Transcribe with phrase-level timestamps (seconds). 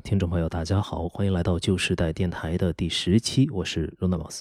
[0.00, 4.40] 听众朋友，大家好，欢迎来到旧时代电台的第十期，我是 Luna Mouse，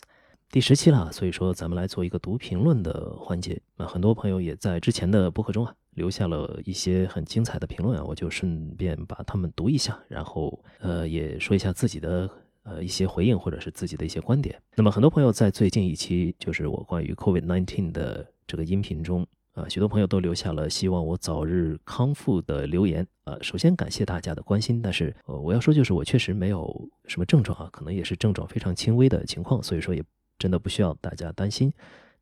[0.52, 3.62] 第十期了，所以说咱们来做一个读评论的环节。
[3.78, 12.30] 那很多朋友也在之前的播客中啊留下了一些很精彩的评论啊，我就顺便把他们读一下，然后呃也说一下自己的
[12.64, 14.62] 呃一些回应或者是自己的一些观点。
[14.76, 19.26] 那么很多朋友在最近一期就是我关于 COVID-19 的这个音频中。
[19.56, 23.08] 啊，许多朋友都留下了希望我早日康复的留言。
[23.24, 30.04] 呃，首先感谢大家的关心，但是呃，我要说就是我确实没有什么症状啊，可能也是症状非常轻微的情况，所以说也
[30.38, 31.72] 真的不需要大家担心。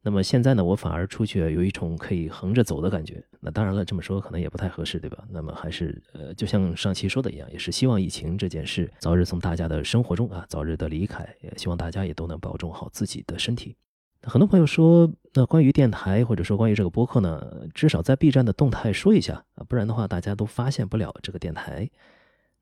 [0.04, 3.24] 那么现在呢，我反而出去有一种可以横着走的感觉。
[3.40, 5.26] 那当然了，这么说可能也不太合适，对吧？
[5.32, 13.76] 那么还是呃，就像上期说的一样，也是希望疫情这件事早日从大家的生活中啊早日的离开，也希望大家也都能保重好自己的身体。
[14.26, 21.90] 很多朋友说，那关于电台或者说关于这个播客呢，至少在 B 站的动态说一下啊，不然的话大家都发现不了这个电台。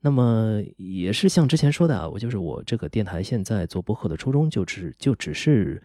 [0.00, 5.80] 那么也是像之前说的啊，我就是我这个电台现在做播客的初衷，就只就只是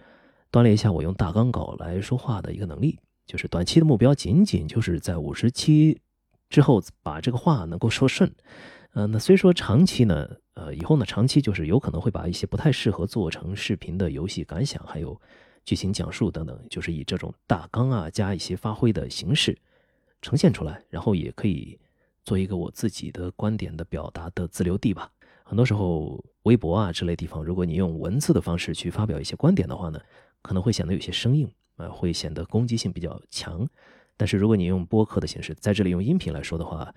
[0.52, 6.02] 锻炼一下我用大纲稿来说话的一个能力，就是短期的目标仅仅就是在五十期
[6.50, 8.34] 之后把这个话能够说顺。
[8.94, 15.22] 嗯，那虽说长期呢，呃，以后呢长期就是有可能会把一些不太适合做成视频的游戏感想还有。
[15.68, 19.56] 剧情讲述等等，就是以这种大纲啊加一些发挥的形式
[20.22, 21.78] 呈现出来，然后也可以
[22.24, 25.12] 做一个我自己的观点的表达的自留地吧。
[25.44, 30.00] 很多时候，微博啊之类地方，如果你用文字的方式去发表一些观点的话呢，
[30.42, 33.68] 可能会显得有些生硬啊，会显得攻击性比较强。
[34.16, 36.96] 但是如果你用播客的形式在这里用音频来说的话，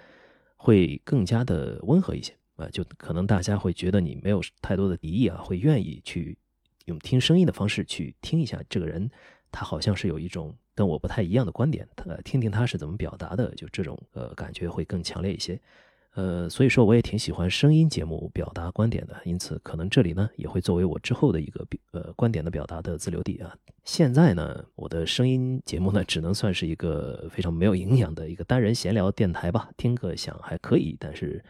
[0.54, 6.38] 会更加的温和一些啊，就可能大家会觉得你没有太多的敌意啊，会愿意去。
[6.90, 9.08] 用听声音的方式去听一下这个人，
[9.50, 15.58] 他好像是有一种跟我不太一样的观点，呃，听听他是怎么表达的，就这种呃感觉会更强烈一些，
[16.14, 23.54] 呃，所以说我也挺喜欢声音节目表达观点的，因此可能这里呢也会作为我之后的一个呃观点的表达的自留地啊。
[23.84, 31.42] 现在呢，我的声音节目呢只能算是一个非常没有营养的一个单人闲聊电台吧，听个响还可以，但是。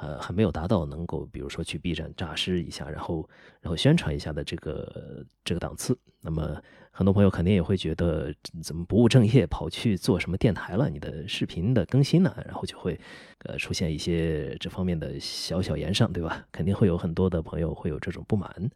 [0.00, 3.28] 呃，还没有达到能够，比如说去 B 站诈尸一下，然后
[3.60, 5.98] 然后宣传一下的这个这个档次。
[6.20, 6.60] 那么
[6.92, 8.32] 很多朋友肯定也会觉得，
[8.62, 10.88] 怎么不务正业跑去做什么电台了？
[10.88, 12.32] 你的视频的更新呢？
[12.44, 12.98] 然后就会
[13.44, 16.46] 呃出现一些这方面的小小言上，对吧？
[16.52, 18.70] 肯定会有很多的朋友会有这种不满。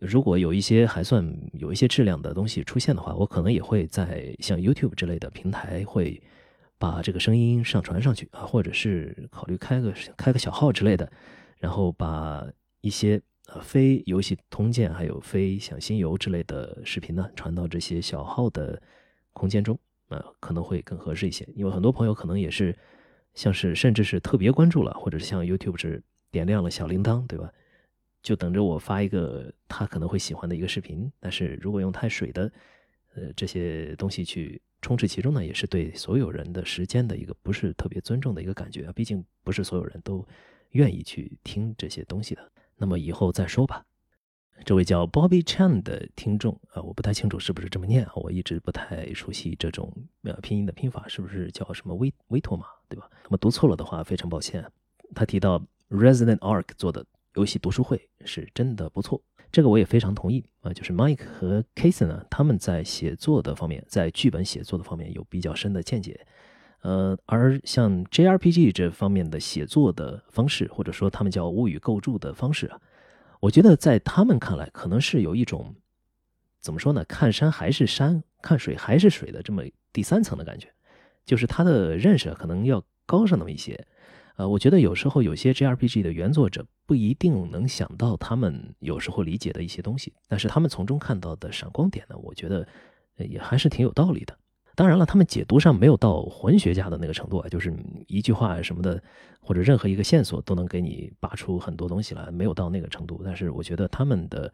[0.00, 1.24] 如果有一些还算
[1.54, 6.22] 有一些质量的东西出现的话，我可能也会在像 YouTube 之类的平台会。
[6.82, 11.08] 把这个声音上传上去啊，或者是考虑开个开个小号之类的，
[11.58, 12.44] 然后把
[12.80, 18.82] 一些呃非游戏通鉴还有非像新游之类的视频呢传到这些小号的
[19.32, 19.78] 空间中，
[20.08, 21.48] 呃可能会更合适一些。
[21.54, 22.76] 因为很多朋友可能也是
[23.32, 27.48] 像是甚至是特别关注了，或者是像 YouTube 是点亮了小铃铛，对吧？
[28.24, 31.08] 就等着我发一个他可能会喜欢的一个视频。
[31.20, 32.50] 但是如果用太水的
[33.14, 34.60] 呃这些东西去。
[34.82, 38.92] 充斥其中呢，也是对所有人的时间的一个不是特别尊重的一个感觉啊。
[38.92, 40.26] 毕竟不是所有人都
[40.72, 42.52] 愿意去听这些东西的。
[42.76, 43.82] 那么以后再说吧。
[44.64, 53.10] 这位叫 Bobby Chan 的听众啊，我不太清楚是不是这么念啊，我一直不太熟悉这种呃拼音的拼法，是不是叫什么威威托马，对吧？
[53.24, 54.64] 那么读错了的话，非常抱歉。
[55.14, 57.04] 他提到 Resident Arc 做的
[57.34, 59.20] 游戏读书会是真的不错。
[59.52, 66.26] 这个我也非常同意啊，就是 Mike 和 Kason 呢，他们在写作的方面，在剧本写作的方面有比较深的见解，
[66.80, 72.80] 呃，而像 JRPG 这方面的写作的方式，或者说他们叫物语构筑的方式啊，
[73.40, 75.74] 我觉得在他们看来，可能是有一种
[76.60, 77.04] 怎么说呢？
[77.04, 80.68] 看山还是山，看水还是水的这么第三层的感觉，
[81.26, 83.86] 就是他的认识可能要高上那么一些。
[84.42, 92.66] 呃，我觉得有时候有些 JRPG 的原作者不一定能想到他们有时候理解的一些东西，但是他们从中看到的闪光点呢，我觉得
[93.18, 94.36] 也还是挺有道理的。
[94.74, 97.72] 当然了，他们解读上没有到魂学家的那个程度啊，就是
[98.08, 99.00] 一句话什么的，
[99.40, 103.22] 或者任何一个线索都能给你拔出很多东西来，没有到那个程度。
[103.24, 104.52] 但是我觉得他们的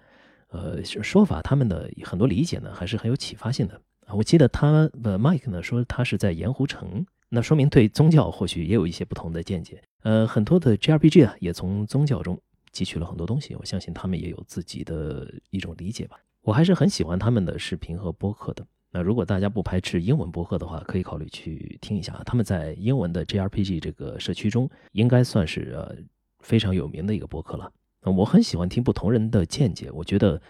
[0.48, 4.14] 呃说法，他们的很多理解呢，还是很有启发性的啊。
[4.14, 7.06] 我记得他的 Mike 呢说他是在盐湖城。
[7.28, 9.82] 那说明对宗教或许也有一些不同的见解。
[10.02, 12.40] 呃，很多的 JRPG 啊，也从宗教中
[12.72, 13.54] 汲取了很多东西。
[13.56, 16.18] 我相信他们也有自己的一种理解吧。
[16.42, 18.66] 我还是很喜欢他们的视频和播客的。
[18.90, 22.22] 那如果大家不排斥英文播客的话，可以考虑去听一下。
[22.24, 25.94] 他们在英文的 JRPG 这个社区中，应该算是呃
[26.40, 27.70] 非常有名的一个播客了。
[28.04, 29.90] 我很喜欢听不同人的见解。
[29.90, 30.40] 我觉得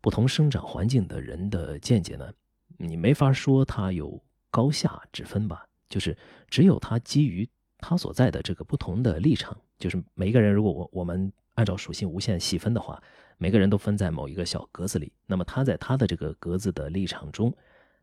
[0.00, 2.30] 不同生长环境的人的见解呢，
[2.76, 5.64] 你没法说他有高下之分吧。
[5.88, 6.16] 就是
[6.48, 7.48] 只有他基于
[7.78, 13.00] 他所在的这个不同的立场就是每一个人，如果我我们按照属性无限细分的话，
[13.36, 17.54] 每个人都分在某一个小格子里，那么他在他的这个格子的立场中，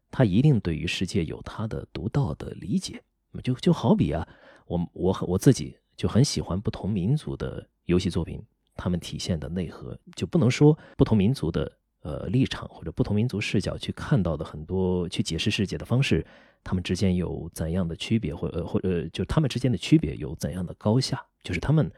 [0.10, 3.02] 他一定对于世界有他的独到的理解。
[3.44, 4.26] 就就好比啊，
[4.66, 8.42] 我我我自己就很喜欢不同民族的游戏作品，
[8.76, 11.70] 他们体现的内核就不能说不同民族的
[12.06, 16.24] 呃立场或者不同民族视角去看到的很多去解释世界的方式。
[16.68, 21.24] 他们之间有怎样的区别，或呃或呃，就他们之间的区别有怎样的高下？
[21.44, 21.92] 就是他们，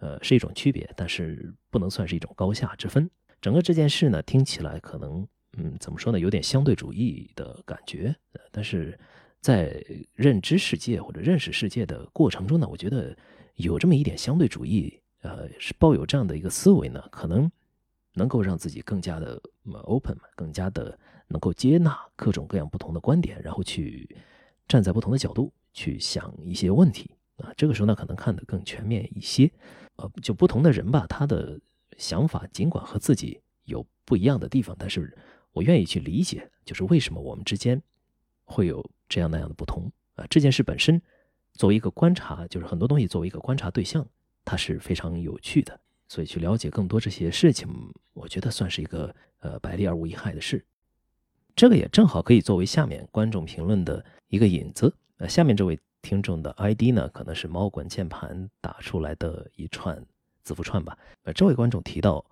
[0.00, 3.10] 呃，是一种区别，但是不能算是一种高下之分。
[3.38, 5.28] 整个这件事呢，听起来可能，
[5.58, 8.16] 嗯，怎么说呢，有点相对主义的感觉。
[8.50, 8.98] 但是
[9.42, 9.84] 在
[10.14, 13.14] 认知世界或者认识世界的过程中呢，我觉得
[13.56, 17.50] 有这么一点相对主义，呃，是抱有这样的一个思维呢，可能
[18.18, 19.40] 能够让自己更加的
[19.84, 20.98] open，更加的。
[21.30, 24.08] 能够接纳各种各样不同的观点，然后去
[24.66, 29.52] 站在不同的角度去想一些问题啊，这个时候呢，可能看得更全面一些。
[29.96, 31.60] 呃，就不同的人吧，他的
[31.98, 35.14] 想法尽管和自己有不一样的地方，但是
[35.52, 37.82] 我愿意去理解，就是为什么我们之间
[38.44, 40.24] 会有这样那样的不同啊。
[40.30, 40.98] 这件事本身
[41.52, 44.08] 作为一个观察，就是很多东西作为一个观察对象，
[44.46, 45.78] 它是非常有趣的。
[46.08, 47.68] 所以去了解更多这些事情，
[48.14, 50.64] 我觉得算是一个呃百利而无一害的事。
[51.54, 54.94] 这个也正好可以作为下面观众评论的一个引子。
[55.18, 60.00] 呃，下面这位听众的 ID 呢，可能是猫滚键盘打出来的一串
[60.44, 60.96] 字符串吧。
[61.24, 62.24] 呃，这位观众提到，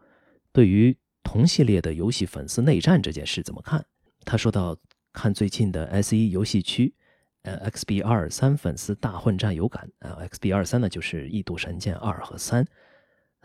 [0.52, 3.84] 对于同系列的游戏粉丝内战这件事怎么看？
[4.24, 4.76] 他说到，
[5.12, 6.94] 看最近的 S 一游戏区，
[7.42, 10.18] 呃，XB 二三粉丝大混战有感啊。
[10.30, 12.64] XB 二三呢，就是《异度神剑二》和三。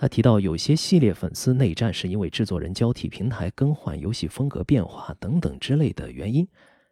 [0.02, 6.48] 他提到，有些系列粉丝内战是因为制作人交替平台更换、游戏风格变化等等之类的原因。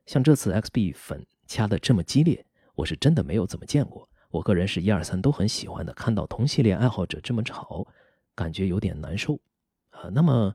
[0.06, 2.46] 像这次 XB 粉掐的这么激烈，
[2.76, 4.08] 我是真的没有怎么见过。
[4.30, 7.88] 我个人是一二三都很喜欢的，看到同系列爱好者这么吵，
[8.36, 9.40] 感觉有点难受。
[9.90, 10.54] 啊，那么，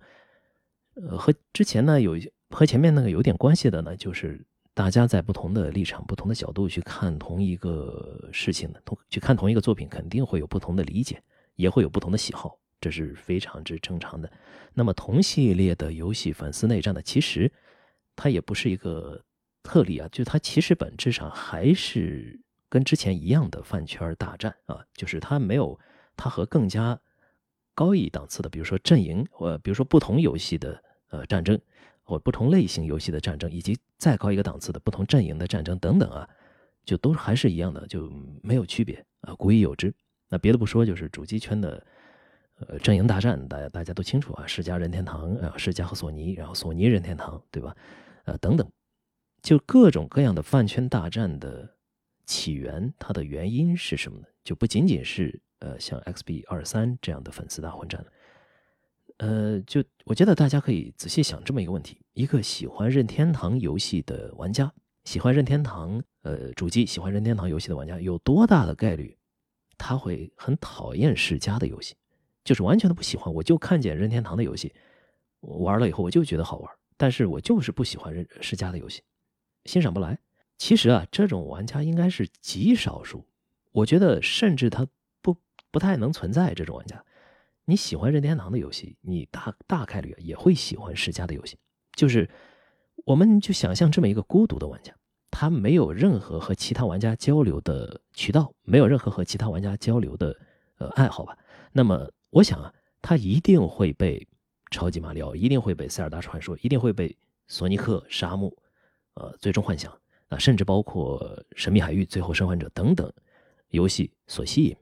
[0.94, 2.16] 呃，和之前呢有
[2.50, 11.20] 和前面那个有点关系的呢，就是大家在不同的立场、不同的角度去看同一个事情的，同去看同一个作品，肯定会有不同的理解。
[11.56, 14.30] 也会有不同的喜好，这是非常之正常的。
[14.72, 17.00] 那么同系列的游戏粉丝内战呢？
[17.02, 17.50] 其实
[18.16, 19.22] 它也不是一个
[19.62, 25.78] 特例啊，就它其实本质上还是跟之前一样的饭圈大战啊，就是它没有
[26.16, 27.00] 它和更加
[27.74, 31.58] 高一档次的，比如说阵营或比如说不同游戏的呃战争，
[32.02, 36.28] 或不同类型游戏的战争，以及再高一个档次的不同阵营的战争等等啊，
[36.84, 38.10] 就都还是一样的，就
[38.42, 39.94] 没有区别啊，古已有之。
[40.34, 41.86] 那别的不说，就是主机圈的，
[42.56, 47.76] 呃，阵营大战，大家大家都清楚啊，世嘉、任天堂啊，世嘉和索尼，然后索尼、任天堂，对吧？
[48.24, 48.68] 呃，等等，
[49.42, 51.76] 就各种各样的饭圈大战的
[52.26, 54.26] 起源，它的原因是什么呢？
[54.42, 58.04] 就不仅仅是呃，像 XB 二三这样的粉丝大混战。
[59.18, 64.72] 呃，就我觉得大家可以仔细想这么一个问题：一个喜欢任天堂游戏的玩家，
[65.04, 69.16] 喜欢任天堂呃主机，喜欢任天堂游戏的玩家，有多大的概率？
[69.76, 71.94] 他会很讨厌世嘉的游戏，
[72.44, 73.32] 就是完全的不喜欢。
[73.32, 74.72] 我就看见任天堂的游戏，
[75.40, 79.02] 玩了以后我就觉得好玩，但是我就是不喜欢任世嘉的游戏，
[79.64, 80.18] 欣赏不来。
[80.56, 83.26] 其实啊，这种玩家应该是极少数，
[83.72, 84.86] 我觉得甚至他
[85.20, 85.36] 不
[85.70, 87.04] 不太能存在这种玩家。
[87.64, 91.58] 你喜欢任天堂的游戏，你大大概率也会喜欢世嘉的游戏。
[91.96, 92.28] 就是
[93.04, 94.94] 我们就想象这么一个孤独的玩家。
[95.36, 100.38] 他没有任何和其他玩家交流的渠道，没有任何和其他玩家交流的
[100.78, 101.36] 呃爱好吧？
[101.72, 102.72] 那么我想啊，
[103.02, 104.24] 他一定会被
[104.70, 108.48] 超级马里奥，一定会被塞尔达传说，一定会被索尼克、沙漠、
[109.14, 109.92] 呃最终幻想
[110.28, 113.12] 啊，甚至包括神秘海域、最后生还者等等
[113.70, 114.76] 游戏所吸引。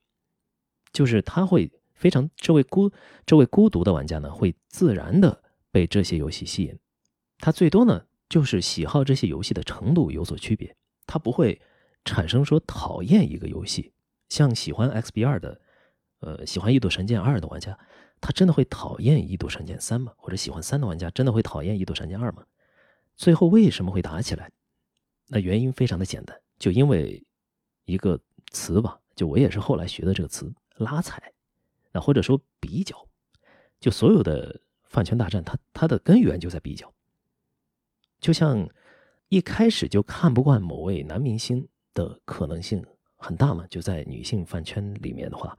[0.93, 2.93] 就是他会非常这位孤
[3.25, 6.79] 这位孤独的玩家呢，会自然的被这些游戏吸引。
[7.39, 8.05] 他最多呢。
[8.33, 10.75] 就是喜好这些游戏的程度有所区别，
[11.07, 11.61] 他不会
[12.03, 13.93] 产生说讨厌一个游戏，
[14.31, 15.61] 像喜欢 XB 二的，
[16.21, 17.79] 呃，喜欢《异度神剑二》的玩家，
[18.23, 20.15] 他真的会讨厌《异度神剑三》吗？
[20.17, 22.43] 或者喜欢三的玩家真的会讨厌《异度神剑二》吗？
[23.17, 24.51] 最后为什么会打起来？
[25.29, 27.23] 那原因非常的简单，就因为
[27.85, 28.19] 一个
[28.51, 31.35] 词吧，就我也是后来学的这个词“拉踩”，
[31.93, 32.97] 那或者说比较，
[33.79, 36.91] 就所有的饭圈大战，它它的根源就在比较。
[38.23, 38.67] 就像
[39.29, 42.83] 一开始就看不惯某位男明星的可能性
[43.17, 43.67] 很大嘛？
[43.69, 45.59] 就在女性饭圈里面的话，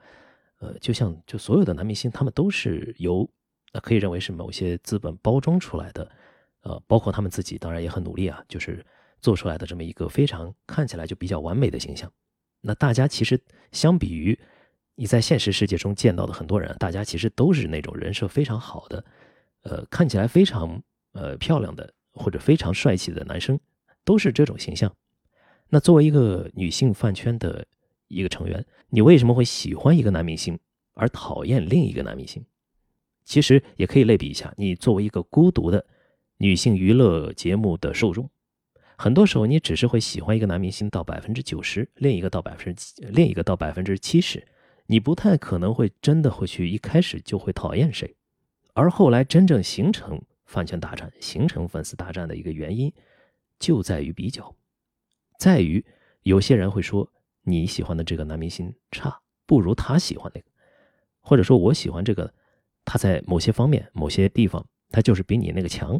[0.59, 3.29] 呃，就像就所有的男明星，他们都是由
[3.73, 6.09] 呃可以认为是某些资本包装出来的，
[6.61, 8.83] 呃，包括他们自己当然也很努力啊，就是
[9.19, 12.09] 做出来的这么一个非常看起来就比较完美的形象。
[12.61, 13.37] 那大家其实
[13.73, 14.39] 相比于
[14.95, 19.03] 你在现实世界中见到的很多人，大家其实都是那种人设非常好的，
[19.63, 23.59] 呃，看起来非常呃漂亮的或者非常帅气的男生，
[24.03, 24.95] 都是这种形象。
[25.69, 27.65] 那作为一个女性饭圈的
[28.07, 30.59] 一个成员，你为什么会喜欢一个男明星
[30.93, 32.45] 而讨厌另一个男明星？
[33.25, 35.85] 其实也可以类比一下，你作为一个孤独的
[36.37, 38.29] 女性娱乐节目的受众，
[38.97, 44.45] 很多时候你只是会喜欢一个男明星到百分之九十，另一个到百分之另一个到百分之七十。
[44.87, 48.15] 你不太可能会真的会去一开始就会讨厌谁，
[48.73, 50.21] 而后来真正形成
[50.53, 52.93] 饭圈大战、形成粉丝大战的一个原因，
[53.57, 54.55] 就在于比较，
[55.39, 55.83] 在于
[56.21, 60.47] 有些人会说你喜欢的这个男明星差，不如他喜欢那个，
[61.21, 62.31] 或者说我喜欢这个，
[62.85, 65.99] 他在某些方面、某些地方他就是比你那个强。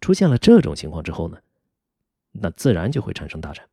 [0.00, 1.38] 出现了这种情况之后呢，
[2.32, 3.64] 那自然就会产生大战。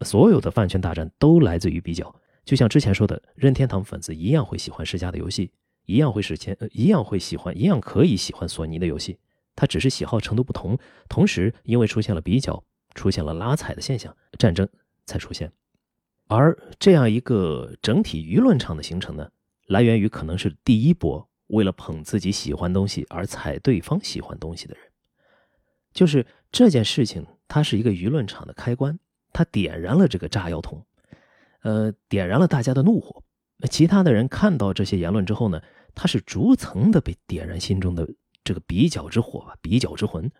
[0.00, 2.14] 所有的饭圈大战都来自于比较。
[2.44, 5.52] 就像之前说的，任天堂粉丝一样会喜欢世嘉的游戏，
[5.84, 9.18] 一样会是前，一样会喜欢，一样可以喜欢索尼的游戏。
[9.56, 12.62] 他只是喜好程度不同，同时因为出现了比较，
[12.94, 14.68] 出现了拉踩的现象，战争
[15.06, 15.50] 才出现。
[16.28, 19.30] 而这样一个整体舆论场的形成呢，
[19.66, 24.84] 来源于可能是第一波为了捧自己喜欢东西而踩对方喜欢东西的人，
[25.92, 28.98] 就是这件事情，它是一个舆论场的开关，
[29.32, 30.84] 它点燃了这个炸药桶。
[31.62, 33.24] 呃，点燃了大家的怒火。
[33.56, 35.60] 那其他的人看到这些言论之后呢，
[35.94, 38.08] 他是逐层的被点燃心中的
[38.46, 40.30] 这个比较之火吧，比较之魂。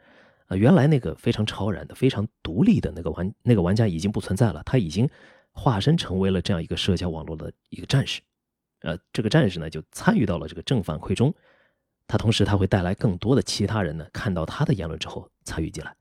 [0.47, 5.11] 啊，原来那个非常超然的、非常独立的那个玩那个玩家已经不存在了，他已经
[5.51, 8.23] 化身成为了这样一个社交网络的一个战士。
[8.83, 11.35] 呃，这个战士呢，就参与到了这个正反馈中。
[12.07, 15.93] 他同时他会带来更多的其他人呢，看到他的言论之后参与进来，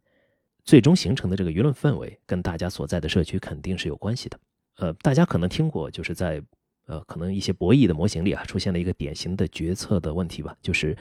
[0.64, 4.40] 最终形成的这个舆论氛围跟大家所在的社区肯定是有关系的。
[4.78, 6.40] 呃，大家可能听过，就是在
[6.86, 10.96] 呃，可能一些博弈的模型里啊，出现了一个典型的决策的问题吧，就是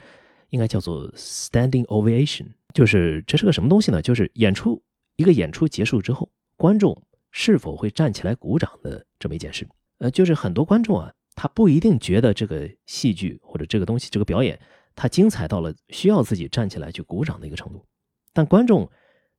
[0.49, 4.01] 应该叫做 standing ovation，就是这是个什么东西呢？
[4.01, 4.81] 就是演出
[5.15, 9.67] 一个演出结束之后，观众是否会站起来鼓掌的这么一件事。
[9.97, 14.59] 呃，就是很多观众啊，他不一定觉得这个戏剧或者这个东西这个表演
[14.95, 17.85] 它精彩到了需要自己站起来去鼓掌的一个程度，
[18.33, 18.89] 但观众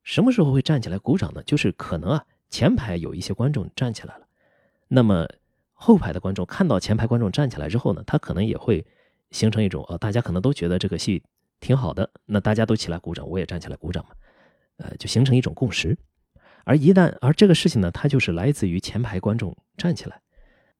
[0.03, 1.43] 什么时候会站起来鼓掌呢？
[1.43, 4.27] 就是可能啊，前排有一些观众站起来了。
[4.87, 5.27] 那么
[5.73, 8.85] 后排的观众看到前排观众站起来之后呢，他可能也会
[9.31, 11.23] 形成一种呃，大家可能都觉得这个戏
[11.59, 14.11] 挺好的，那大家都起来鼓掌，我也站起来鼓掌嘛，
[14.77, 15.97] 呃，就形成一种共识。
[16.63, 20.21] 而一旦而这个事情呢，它就是来自于前排观众站起来，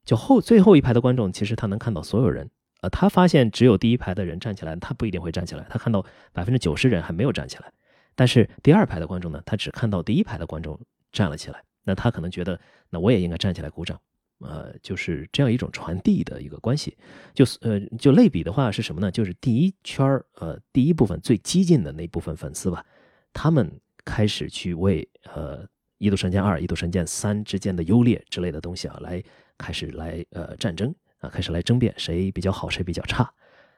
[0.05, 2.49] 就后最后一排的观众其实他能看到所有人，
[2.81, 7.71] 呃，他发现只有第一排的人站起来，他不一定会站起来，他看到百分之九十人还没有站起来，
[8.15, 10.79] 但是第二排的观众呢，他只看到第一排的观众
[11.11, 11.63] 站了起来。
[11.83, 13.97] 那他可能觉得，那我也应该站起来鼓掌，
[14.39, 16.97] 呃，就是这样一种传递的一个关系。
[17.33, 19.11] 就是呃，就类比的话是什么呢？
[19.11, 22.85] 就是第一圈儿，呃，第一部分最激进的那部分粉丝吧，
[23.33, 23.71] 他们
[24.05, 25.63] 开始去为呃
[25.97, 29.23] 《异度神剑二》《异度神剑三》之间的优劣之类的东西啊，来
[29.57, 33.31] 开始来呃战争啊，开始来争辩谁比较好，谁比较差。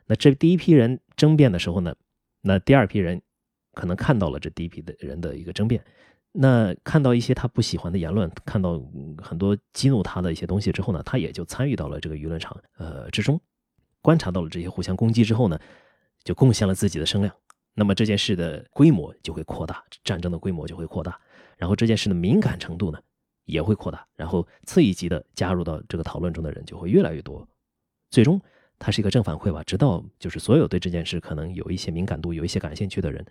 [0.05, 1.95] 那这第一批人争辩的时候呢，
[2.41, 3.21] 那第二批人
[3.73, 5.83] 可能看到了这第一批的人的一个争辩。
[6.31, 8.81] 那看到一些他不喜欢的言论，看到
[9.17, 13.39] 很多激怒他的一些东西之后呢，他也就参与到了这个舆论场呃之中，
[14.01, 15.59] 观察到了这些互相攻击之后呢，
[16.23, 17.35] 就贡献了自己的声量。
[17.73, 21.19] 那么这件事的规模就会扩大，战争的规模就会扩大，
[21.57, 22.99] 然后这件事的敏感程度呢
[23.45, 27.47] 也会扩大，然后次一级的加入到这个讨论中的人就会越来越多，
[28.11, 28.39] 最终
[28.77, 33.25] 它是一个正反馈吧，直到就是所有对这件事可能有一些敏感度、有一些感兴趣的人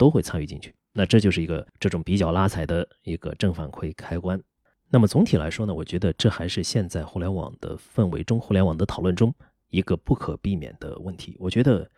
[0.00, 0.74] 都会参与进去。
[0.94, 4.42] 那这就是一个这种比较拉踩的一个正反馈开关。
[4.88, 9.32] 那么总体来说呢，我觉得这还是现在互联网的氛围中、互联网的讨论中
[9.68, 11.36] 一个不可避免的问题。
[11.38, 11.88] 我觉得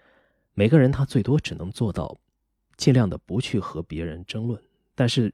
[0.52, 2.18] 每个人他最多只能做到
[2.76, 4.60] 尽量的不去和别人争论，
[4.96, 5.32] 但是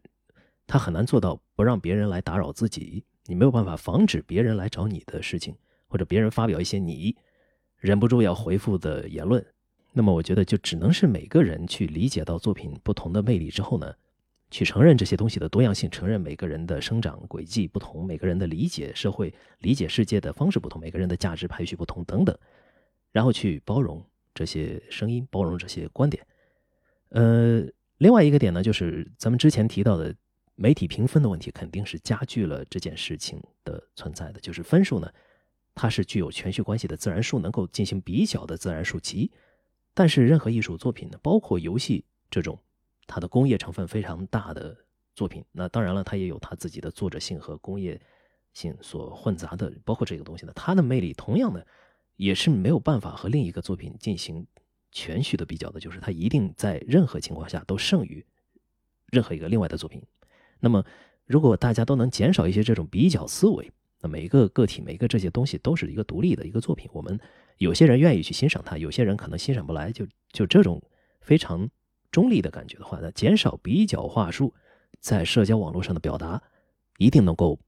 [0.66, 3.02] 他很难做到不让别人来打扰自己。
[3.24, 5.56] 你没有办法防止别人来找你的事情，
[5.88, 7.16] 或者别人发表一些你
[7.78, 9.44] 忍不住要回复的言论。
[9.98, 13.92] 那么我觉得就只能是每个人去理解到作品不同的魅力之后呢，
[14.48, 22.38] 去承认这些东西的多样性，承认每个人的生长轨迹不同，每个人的理解社会、理解世界的方式不同，每个人的价值排序不同等等，
[23.10, 24.00] 然后去包容
[24.32, 26.24] 这些声音，包容这些观点。
[27.08, 30.14] 呃，另外一个点呢，就是咱们之前提到的
[30.54, 34.38] 媒体评分的问题，肯定是加剧了这件事情的存在的。
[34.38, 35.10] 就是分数呢，
[35.74, 39.32] 它是具有全序关系的自然数，能够进行比较的自然数集。
[39.98, 42.56] 但是，任何艺术作品呢，包括游戏这种，
[43.08, 44.76] 它的工业成分非常大的
[45.12, 48.00] 作品，那当然了，它也有它自己的作者性和工业
[48.52, 51.66] 性所混杂的，包括这个东西呢，它的魅力同样的
[52.14, 54.46] 也是没有办法和另一个作品进行
[54.92, 58.24] 全序的比较的，就是它一定在任何情况下都胜于
[59.10, 60.00] 任何一个另外的作品。
[60.60, 60.84] 那么，
[61.26, 63.68] 如果大家都能减少一些这种比较思维，
[64.00, 66.88] 那每一个个体、每一个这些东西都是一个独立的一个作品。
[66.92, 67.18] 我们
[67.58, 70.82] 有些人愿意去欣赏它，有些人可能欣赏不来，就就这种
[71.20, 71.68] 非常
[72.10, 74.54] 中立的感觉的话，那减少比较话术
[75.00, 76.42] 在社交网络上的表达，
[76.96, 77.58] 一定能够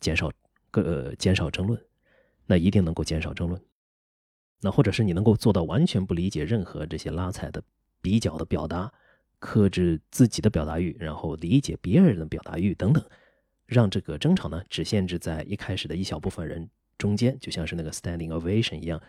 [0.00, 0.30] 减少
[0.70, 1.80] 个呃减少争论，
[2.46, 3.60] 那一定能够减少争论。
[4.60, 7.62] 那或者是你能够做到完全不理解任何这些拉踩的
[8.02, 8.92] 比较的表达，
[9.38, 13.02] 克制自己的表达欲，然后理解别人的表达欲等等。
[13.66, 19.00] 让这个争吵呢，只限制在一开始的一小部分人中间，就像是那个 standing ovation 一样，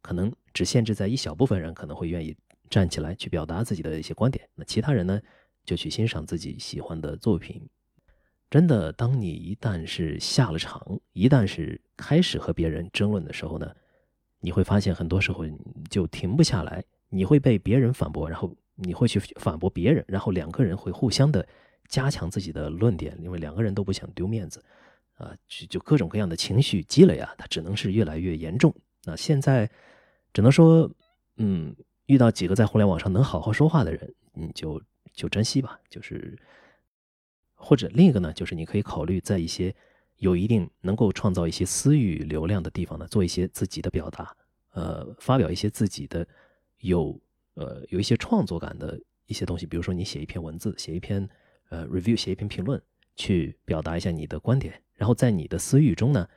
[0.00, 2.36] 可能只限制在一小部分人可能会愿意
[2.68, 5.20] 站起来去表达自己的一些观点，那其他人呢，
[5.64, 7.66] 就去欣赏自己喜欢的作品。
[8.48, 13.74] 真的，当你一旦是下了场，一旦是开始和别人争论的时候呢，
[14.40, 15.44] 你会发现很多时候
[15.88, 21.46] 就停不下来，你会被别人反驳，然后你会去反驳别人，然后两个人会互相的。
[21.88, 24.64] 加强自己的论点，因为两个人都不想丢面子，
[25.14, 28.72] 啊，就就各种各样的情绪积累啊，它只能是越来越严重。
[29.02, 29.68] 那现在
[30.32, 30.90] 只能说，
[31.36, 31.74] 嗯，
[32.06, 34.80] 遇到几个在互联网上能好好说话的人，你就
[35.12, 35.78] 就珍惜吧。
[35.88, 36.38] 就是，
[37.54, 39.74] 或者另一个呢，就是你可以考虑在一些
[40.16, 44.34] 有一定能够创造一些私域流量的地方呢，做一些自己的表达，
[44.72, 46.26] 呃，发表一些自己的
[46.78, 47.20] 有
[47.54, 51.28] 呃有一些创作感的一些东西，比如说你写一篇文字，写一篇。
[51.70, 52.82] 呃，review 写一篇评论，
[53.14, 56.28] 去表达一下你的观点，然后在你的私域中呢，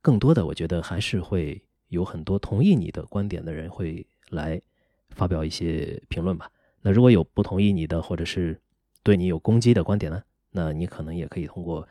[0.00, 4.60] 更多的我觉得还是会有很多同意你的观点的人会来
[5.10, 6.50] 发表一些评论吧。
[6.82, 8.60] 那如果有不同意你的，或者是
[9.02, 11.86] 对你有攻击的观点呢，那你可能也可以通过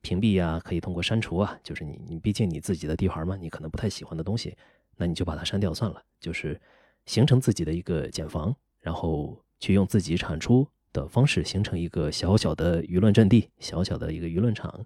[0.00, 4.56] 屏蔽啊，可以通过删除啊，就是你你毕竟你自己的地盘嘛，你可能不太喜欢的东西，
[4.96, 6.60] 那你就把它删掉算了，就是
[7.06, 10.66] 形成自己的一个茧房，然后去用自己产出。
[10.92, 14.84] 的方式形成一个小小的舆论阵地，小小的一个舆论场，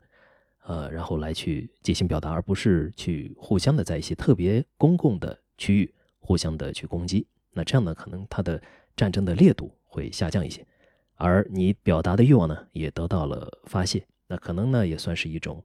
[0.65, 7.27] 呃，然后来去进行表达，而不是去互相的在一些特别公共的区域互相的去攻击。
[7.53, 8.61] 那这样呢，可能它的
[8.97, 10.67] 战争的烈度会下降一些，
[11.15, 14.05] 而你表达的欲望呢，也得到了发泄。
[14.27, 15.63] 那可能呢，也算是一种，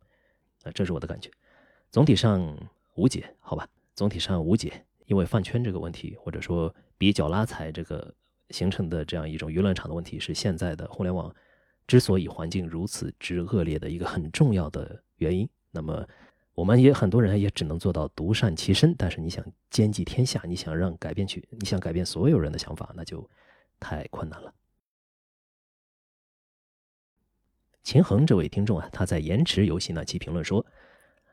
[0.63, 1.29] 啊，这是我的感觉。
[1.89, 2.55] 总体上
[2.95, 3.67] 无解，好吧？
[3.95, 8.13] 总体上无解，因为饭圈这个问题，或者说比较拉踩这个。
[8.51, 11.31] 形成的这样一种舆论场的问题，是现在的互联网
[11.89, 15.49] 之所以环境如此之恶劣的一个很重要的原因。
[15.71, 16.07] 那么，
[16.53, 18.93] 我们也很多人也只能做到独善其身。
[18.95, 23.27] 但是，你想兼济天下，你想让改变去，你想改变所有人的想法，那就
[23.79, 24.53] 太困难了。
[27.81, 30.63] 秦衡这位听众啊，他在延迟游戏那期评论说：“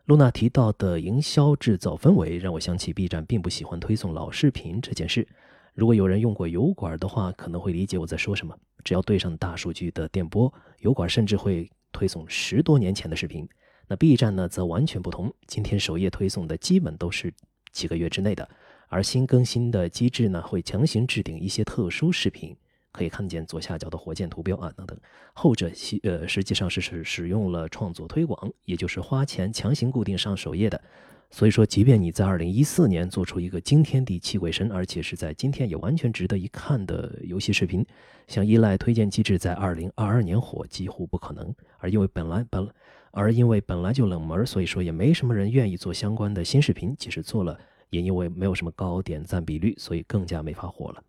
[0.07, 5.29] 露娜提到的营销制造氛围，让我想起 B 站并不喜欢推送老视频这件事。”
[5.77, 8.57] 如果有人用过油管的话，可能会理解我在说什么。
[8.83, 13.47] 只要对上大数据的电波，油管甚至会推送十多年前的视频。
[13.87, 15.31] 那 B 站呢，则完全不同。
[15.47, 17.31] 今天首页推送的基本都是
[17.73, 18.49] 几个月之内的，
[18.89, 22.57] 而新更新的机制呢，会强行置顶一些特殊视频。
[22.91, 24.99] 可以看见左下角的火箭图标啊等等。
[25.35, 30.83] 后者其呃实际上是使使用了创作推广，也就是花钱强行固定上首页的。
[31.31, 37.85] 所以说，即便你在二零一四年做出一个惊天地泣鬼神，而且是在今天也完全值得一看的游戏视频，
[38.27, 41.55] 想依赖推荐机制在二零二二年火几乎不可能。
[41.79, 42.67] 而因为本来本
[43.11, 46.95] 而因为本来就冷门，所以说也没什么人愿意做相关的新视频。
[46.97, 47.59] 即使做了，
[47.91, 51.03] 也因为没有什么高点赞比率，所以更加没法火了。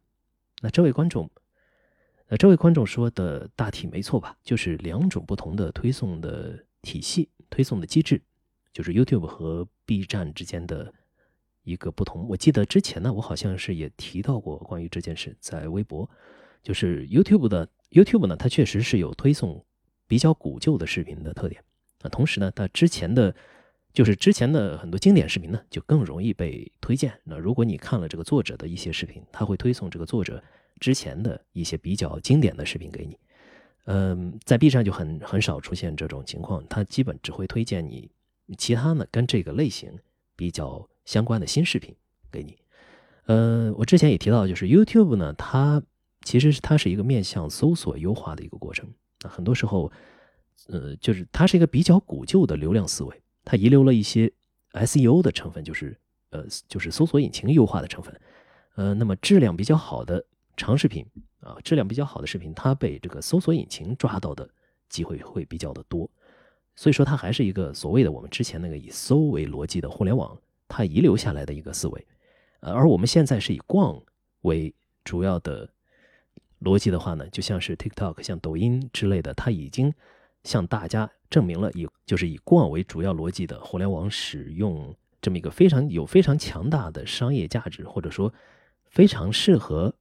[0.61, 1.29] 那这位观众，
[2.27, 4.35] 那这位观众说的大体没错吧？
[4.43, 8.21] 就是两种不同的推送的体系、推送的机制。
[8.77, 10.93] 就是 YouTube 和 B 站之间的
[11.63, 12.27] 一个不同。
[12.27, 16.07] 我记得之前呢，我好像是也提到过关于这件事，在微博。
[16.61, 19.65] 就是 YouTube 的 YouTube 呢，它确实是有推送
[20.05, 21.59] 比较古旧的视频的特点。
[22.03, 23.33] 那同时呢，它之前的，
[23.91, 27.11] 就是之前的很多经典视频呢，就更容易被推荐。
[27.23, 30.43] 那如果你看了这个作者的一些视频，他会推送这个作者
[30.79, 33.17] 之前的一些比较经典的视频给你。
[33.85, 38.07] 嗯，在 B 站就很很少出现这种情况，它基本只会推荐你。
[38.57, 39.91] 其他呢，跟这个类型
[40.35, 41.95] 比较相关的新视频
[42.31, 42.57] 给你。
[43.25, 45.83] 呃，我之前也提到，就是 YouTube 呢，它
[46.23, 48.89] 其实它是一个面向搜索优化的一个过程。
[49.21, 49.91] 那很多时候，
[50.67, 54.31] 呃，就是它是一个比较古旧的流量思维，它遗留了一些
[54.73, 58.17] SEO 的成分，就是呃，就是搜索引擎优化的成分。
[58.75, 60.23] 呃，那么质量比较好的
[60.55, 61.05] 长视频
[61.41, 64.49] 啊，质量比较好的视频，它被这个搜索引擎抓到的
[64.87, 66.09] 机会会比较的多。
[66.77, 70.37] 所以说，它还是一个所谓的我们之前那个以搜为逻辑的互联网，
[70.67, 72.07] 它遗留下来的一个思维。
[72.59, 73.99] 呃，而我们现在是以逛
[74.41, 74.71] 为
[75.03, 75.67] 主要的
[76.61, 79.91] 逻辑的话呢，就像是 TikTok、像抖音之类的，它已经
[80.43, 88.31] 向大家证明了以就是以逛为主要逻辑的互联网使用这么一个非常有非常强大的商业价值，或者说
[88.85, 89.91] 非常适合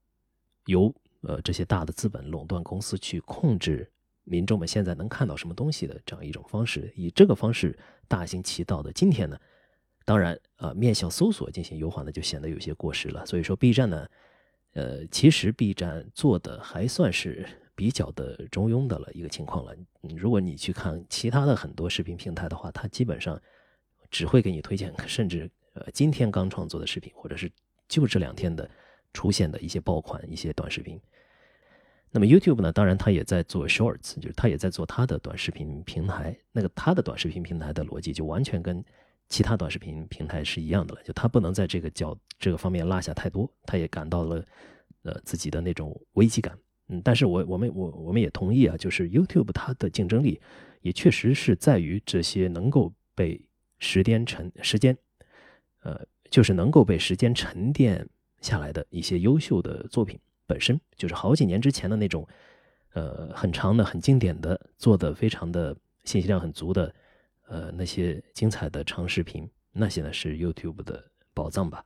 [0.67, 3.91] 由呃这些大的资本垄断公司去控制。
[4.27, 9.39] 民众们现在能看到什么东西的这样一种方式，以这个方式大行其道的今天呢，
[10.05, 13.25] 当然啊，面向搜索进行优化呢，就显得有些过时了。
[13.25, 14.07] 所以说，B 站呢，
[14.73, 19.73] 呃，其实 B 站做的还算是比较的中庸的了一个情况了。
[20.17, 23.41] 如果你去看其他的很多视频平台的话，它基本上
[24.11, 27.49] 只会给你推荐，甚至呃今天刚创作的视频，或者是
[27.87, 28.69] 就这两天的
[29.13, 31.01] 出现的一些爆款、一些短视频。
[32.17, 32.73] 那么 YouTube 呢？
[32.73, 36.35] 当然，它也在做 Shorts，就是它也在做它的短视频平台。
[36.51, 38.83] 那个它的短视频平台的逻辑就完全跟
[39.29, 43.47] 其他短视频平台是一样的了，就它不能在这个角这个方面落下太多。
[43.67, 44.43] 它也感到了
[45.03, 46.59] 呃自己的那种危机感。
[46.89, 50.41] 嗯，但是我我们我我们也同意啊，就是 YouTube 它的竞争力
[50.81, 53.39] 也确实是在于这些能够被
[53.79, 54.97] 时间沉时间，
[55.83, 56.01] 呃，
[56.31, 58.09] 就是能够被时间沉淀
[58.41, 60.19] 下来的一些优秀的作品。
[60.47, 62.27] 本身就是好几年之前的那种，
[62.93, 66.95] 呃，很长的、很经典的、做的非常的信息量很足的，
[67.49, 71.05] 呃，那些精彩的长视频，那些呢是 YouTube 的
[71.35, 71.85] 宝藏吧。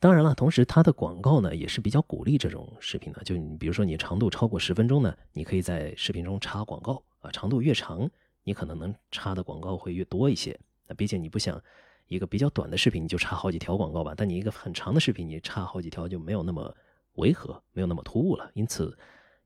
[0.00, 3.22] 当然了，同时它的广告呢也是比较鼓励这种视频的。
[3.22, 8.10] 就你比如说你长度超过十分钟呢，你可以在视频中插广告啊，长度越长，
[8.42, 10.58] 你可能能插的广告会越多一些。
[10.88, 11.62] 那毕竟你不想
[12.08, 16.76] 一个比较短的视频你就插好几条广告吧，但你一个很长的视频你插好几条就没有那么。
[17.16, 18.96] 违和没有那么突兀了，因此，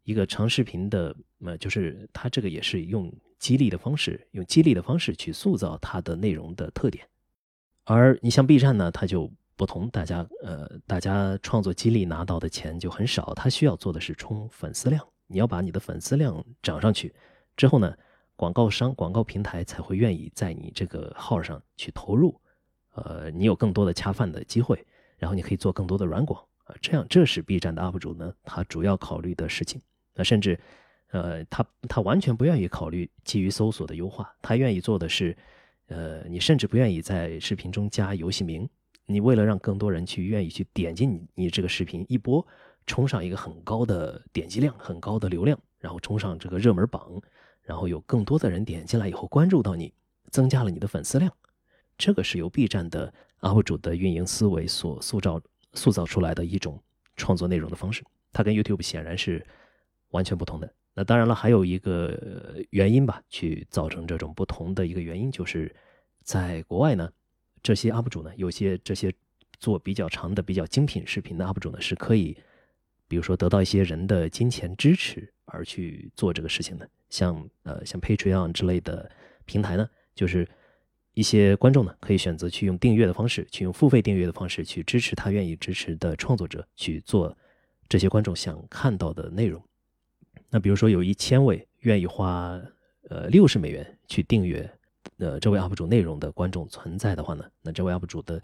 [0.04, 7.06] 一个长视频的，呃，就是它这个也是用激励的方式，用激励的方式去塑造它的内容的特点。
[7.84, 15.04] 而你像 B 站呢，它就不同，大家呃，大家创作激励拿到的钱就很少，它需要做的是冲粉丝量。
[15.26, 17.14] 你要把你的粉丝量涨上去
[17.56, 17.96] 之后呢，
[18.36, 22.40] 广告商、广告平台才会愿意在你这个号上去投入，
[22.94, 24.84] 呃，你有更多的恰饭的机会，
[25.18, 26.44] 然后你可以做更多的软广。
[26.80, 29.80] 这样，这是 B 站的 UP 主呢，他主要考虑的事情。
[30.14, 30.58] 那甚至，
[31.12, 35.36] 呃，他他完全不愿意考虑基于搜索的优化，他愿意做的是，
[35.86, 38.68] 呃，你甚至不愿意在视频中加游戏名，
[39.06, 42.46] 你为了让更多人去愿意去点击你你这个视频一播，
[42.86, 47.20] 冲上一个很高的点击量、很高的流量，然后冲上这个热门榜，
[47.62, 49.92] 然后有更多的人点进来以后关注到你，
[50.30, 51.32] 增加了你的粉丝量，
[51.96, 55.40] 这个是由 B 站的 UP 主的运营思维所塑造。
[55.74, 56.82] 塑造出来的一种
[57.16, 59.44] 创作内容的方式，它跟 YouTube 显然是
[60.10, 60.72] 完全不同的。
[60.94, 65.74] 那当然了，还有一个原因吧，去造成这种不同的一个原因，就是
[66.22, 67.10] 在国外呢，
[67.62, 69.12] 这些 UP 主呢，有些这些
[69.58, 72.36] 做比较长的、比较精品视频的 UP 主呢，是可以，
[73.06, 76.88] 比如说得到一些人的金钱支持而去做这个事情的。
[77.08, 79.10] 像呃，像 Patreon 之类的
[79.44, 80.48] 平台呢，就是。
[81.20, 87.36] 一些观众呢，可以选择去用订阅的方式，去用付费订阅的方式去支持他愿意支持的创作者去做
[87.90, 89.62] 这些观众想看到的内容。
[90.48, 92.58] 那比如说有一千位愿意花
[93.10, 94.66] 呃六十美元去订阅
[95.18, 98.42] 呃这位 UP 主内容的观众存在的话呢，那这位 UP 主的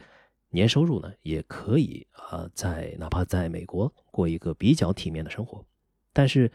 [0.50, 5.64] 年收入呢也可以啊在哪怕在美国过一个比较体面的生活。
[6.12, 6.52] 但是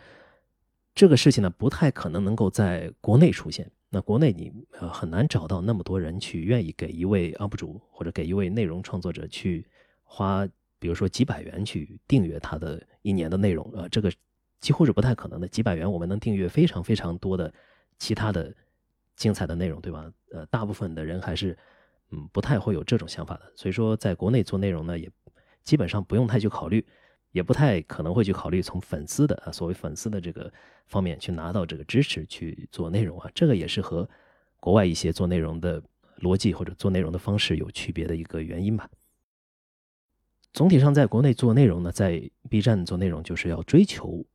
[0.94, 3.72] 这个事情呢不太可能能够在国内出现。
[3.94, 4.50] 那国内你
[4.80, 9.68] 呃很难找到那么多人去愿意给一位 UP 主或者给一位内容创作者去
[10.06, 10.48] 花，
[10.80, 14.10] 比如说几百元去订阅他的一年的内容呃，这个
[14.62, 15.48] 几乎是不太可能的。
[15.48, 17.54] 几百元我们能订阅非常非常多的
[18.00, 18.56] 其他的
[19.18, 20.10] 精彩的内容，对吧？
[20.32, 21.58] 呃，大部分的人还是
[22.12, 23.52] 嗯不太会有这种想法的。
[23.58, 25.12] 所以说，在国内做内容呢，也
[25.66, 26.86] 基本上不用太去考虑。
[27.32, 30.52] 也不太可能会去考虑从粉丝的啊所谓粉丝的这个
[30.88, 34.08] 方面去拿到这个支持去做内容啊，这个也是和
[34.60, 35.82] 国外一些做内容的
[36.20, 38.90] 逻辑或者做内容的方式有区别的一个原因吧。
[40.52, 44.26] 总体上，在国内做内容呢，在 B 站做内容就是要追求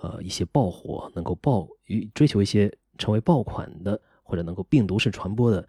[0.00, 1.68] 呃一些爆火，能够爆
[2.14, 5.68] 追求一些成为爆款的或者能够病毒式传播的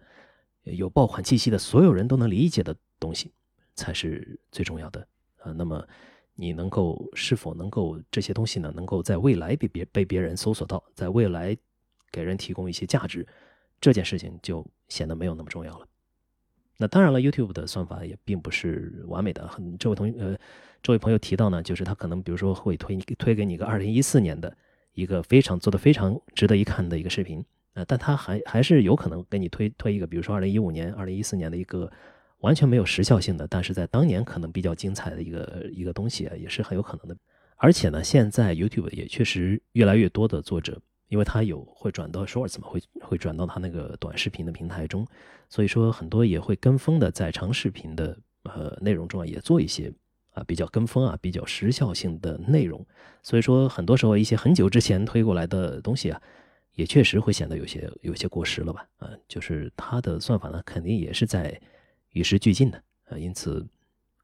[0.62, 3.30] 有爆款气息的所有人都能理解的东西
[3.74, 5.52] 才是最重要的啊。
[5.52, 5.86] 那么。
[6.40, 8.72] 你能够是否能够这些东西呢？
[8.76, 11.56] 能够在未来被别被别人搜索到，在未来
[12.12, 13.26] 给人提供一些价值，
[13.80, 15.86] 这件事情就显得没有那么重要了。
[16.76, 19.48] 那当然了，YouTube 的算法也并不是完美的。
[19.48, 20.38] 很这位同呃，
[20.80, 24.56] 这位朋友提到呢，就是他可能比如说会推推给你一个二零一四年的
[24.92, 31.90] 一个非常做的非常值得一看的一个视频，呃，但他还还是有可能给你推推一个，比如说二零一五年、二零一四年的一个
[32.38, 37.16] 完全没有时效性的，但是在当年可能比较精彩的一个一个东西啊，也是很有可能的。
[37.56, 45.06] 而且呢，现在 YouTube 也确实越来越多的作者，因为他有会转到 Shorts 嘛，会会转到他那个短视频的平台中，
[45.48, 49.92] 所以说很多也会跟风的在长视频的呃内容中啊，也做一些
[50.32, 52.86] 啊比较跟风啊比较时效性的内容。
[53.22, 56.20] 所以说很多时候一些很久之前推过来的东西啊。
[56.74, 58.86] 也确实会显得有些有些过时了吧？
[58.98, 61.60] 啊，就是它的算法呢，肯定也是在
[62.10, 63.18] 与时俱进的啊。
[63.18, 63.66] 因此，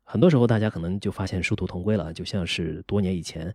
[0.03, 3.47] 很多时候大家可能就发现殊途同归了，就像是多年以前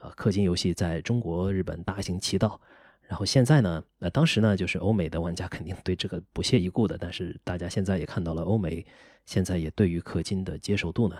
[0.00, 2.60] 啊，氪金游戏在中国、日本大行其道，
[3.02, 8.84] 然后现在呢，那当时呢，就是欧美的玩家肯定对这个不屑一顾的，但是大家现在也看到了，欧美
[9.26, 11.16] 现在也对于氪金的接受度呢，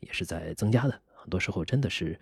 [0.00, 1.00] 也是在增加的。
[1.14, 2.18] 很多时候真的是。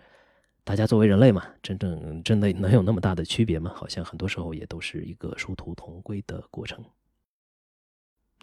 [0.67, 3.71] 大家作为人类嘛，真正真的能有那么大的区别吗？
[3.75, 6.83] 好像很多时候也都是一个殊途同归的过程。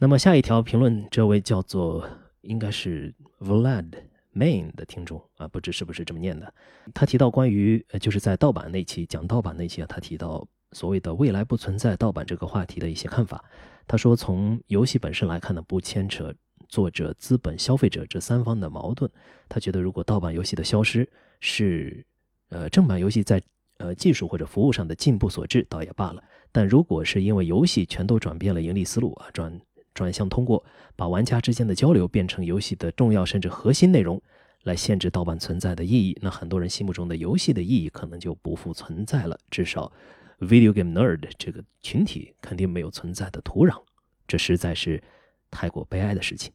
[0.02, 2.04] 那么下一条评论，这位叫做
[2.40, 3.88] 应该是 Vlad
[4.34, 6.52] Main 的听众啊，不知是不是这么念的。
[6.92, 13.44] 他提到关于呃，就是在盗版那期讲盗版那期啊，他提到所谓的未来不存在盗版这个话题的一些看法。
[13.86, 16.34] 他说，从游戏本身来看呢，不牵扯
[16.68, 19.08] 作者、资本、消费者这三方的矛盾。
[19.48, 22.04] 他觉得，如果盗版游戏的消失是
[22.48, 23.40] 呃，正版游戏在
[23.78, 26.20] 呃技术或者服务上的进步所致，倒也罢了。
[26.50, 29.56] 但如果是因为游戏全都转变了盈利思路啊，转
[29.94, 30.64] 转向通过
[30.96, 34.20] 把玩家之间的交流变成游戏的重要甚至核心内容，
[34.64, 39.38] 来限制盗版存在的意义，那很多人心目中的游戏的意义可能就不复存在了。
[39.50, 39.92] 至少
[40.40, 43.80] ，video game nerd 这个群体肯定没有存在的土壤，
[44.26, 45.02] 这实在是
[45.50, 46.52] 太过悲哀的事情。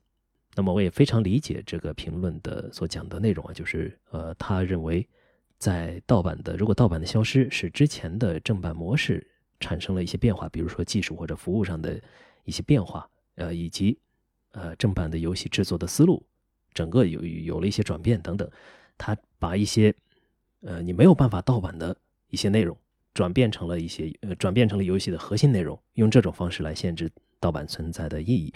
[0.56, 5.08] 那么，我也非常理解这个评论的所讲的内容啊，就是呃，他认为。
[5.60, 9.28] 在盗版的，如果盗版的消失使之前的正版模式
[9.60, 12.00] 产生了一些变化，比如说技术或者服务上的
[12.44, 13.98] 一些变化，呃，以及
[14.52, 16.24] 呃正版的游戏制作的思路，
[16.74, 18.48] 整个有有了一些转变等等，
[18.98, 19.96] 他把一些
[20.62, 21.96] 呃你没有办法盗版的
[22.30, 22.78] 一些内容
[23.14, 28.54] 转变成了一些呃转变成了游戏的核心内容，用这种方式来限制盗版存在的意义，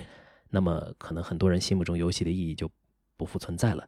[0.49, 2.69] 那么可能很多人心目中游戏的意义就
[3.17, 3.87] 不复存在了。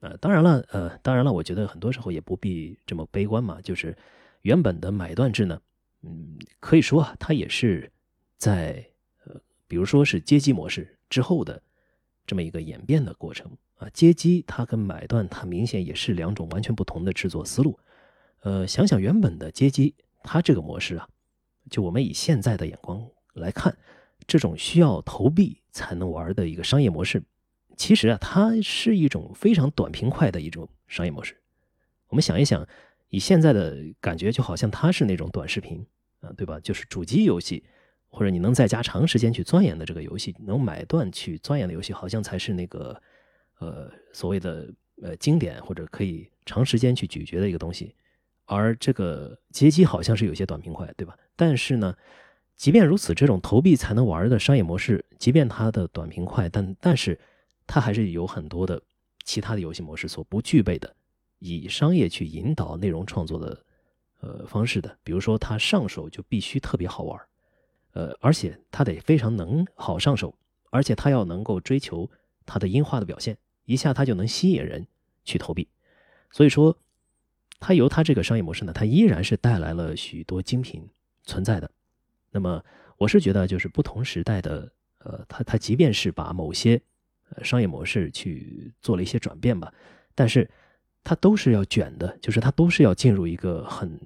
[0.00, 3.60] 呃，当然了，呃，当然了，我觉得很多时候也不必这么悲观嘛。
[3.60, 3.96] 就是
[4.42, 5.60] 原本的买断制呢，
[6.02, 7.88] 嗯，可以说啊，它也是
[8.36, 8.84] 在，
[9.72, 11.62] 比如说是街机模式之后的
[12.26, 13.88] 这么一个演变的过程啊。
[13.88, 17.80] 街机它跟买断它明显也是两种完全不同的制作思路。
[18.40, 21.08] 呃，想想原本的街机，它这个模式啊，
[21.70, 23.74] 就我们以现在的眼光来看，
[24.26, 27.22] 这种需要投币才能玩的一个商业模式。
[27.78, 31.34] 其实啊，它是一种非常短平快的一种商业模式。
[32.08, 32.68] 我们想一想，
[33.08, 35.86] 以现在的感觉，就好像它是那种短视频
[36.20, 36.60] 啊，对吧？
[36.60, 37.64] 就是主机游戏，
[38.12, 43.02] 或者你能在家长时间去钻研的这个游戏，能买断去钻研的游戏，好像才是那个
[43.58, 44.72] 呃所谓的
[45.02, 47.92] 呃经典或者可以长时间去咀嚼的一个东西。
[48.44, 51.16] 而这个街机好像是有些短平快，对吧？
[51.34, 51.96] 但是呢，
[52.56, 57.18] 即便如此，这种投币才能玩的商业模式，即便它的短平快，但但是。
[57.64, 58.82] 它还是有很多的
[59.24, 60.94] 其他的游戏模式所不具备的，
[61.38, 63.64] 以商业去引导内容创作的
[64.20, 64.94] 呃方式的。
[65.04, 67.18] 比如说，它上手就必须特别好玩，
[67.92, 70.34] 呃，而且它得非常能好上手，
[70.70, 72.10] 而且它要能够追求
[72.46, 74.86] 它的音画的表现，一下它就能吸引人
[75.24, 75.68] 去投币。
[76.30, 76.76] 所以说，
[77.60, 80.88] 它由它这个商业模式呢，它依然是带来了许多精品
[81.24, 81.70] 存在的。
[82.30, 82.64] 那么，
[82.96, 86.80] 我是觉得就是不同时代的，呃，它它即便是把某些
[87.42, 89.72] 商业模式去做了一些转变吧，
[90.14, 90.50] 但是
[91.04, 93.98] 它都是要卷的，就是它都是要进入一个很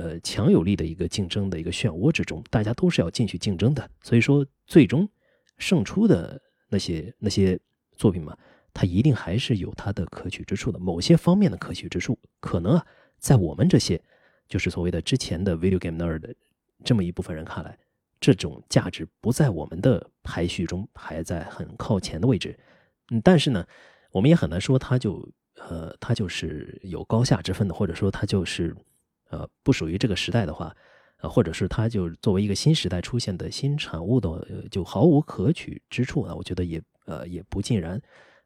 [0.00, 3.90] 呃强有力的一个竞争的一个漩涡之中，大家都是要进去竞争的。
[4.02, 5.06] 所以说，最终
[5.58, 7.58] 胜出的那些那些
[7.96, 8.34] 作品嘛，
[8.72, 10.78] 它一定还是有它的可取之处的。
[10.78, 12.86] 某些方面的可取之处，可能啊，
[13.18, 14.00] 在我们这些
[14.48, 16.34] 就是所谓的之前的 video game nerd
[16.82, 17.76] 这么一部分人看来。
[18.20, 22.54] 这种价值不在我们的排序中，还在很靠前的位置。
[23.10, 23.66] 嗯，但是呢，
[24.12, 28.76] 我们也很难说它就呃，它就是有高下之分的，或者说它就是
[29.30, 30.76] 呃不属于这个时代的话，
[31.22, 36.34] 呃，或者是它就作为一个新时代出现的新产物的，就毫无可取之处啊？
[36.34, 38.00] 我觉得也呃也不尽然。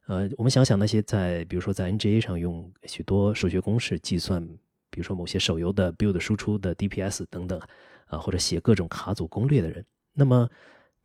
[0.06, 4.46] 呃，我们想想那些在比如说在 NGA 上用许多数学公式计算，
[4.90, 7.60] 比如说某些手游的 build 输出的 DPS 等等。
[8.08, 10.46] 啊，或者写各种卡组攻略的人，那么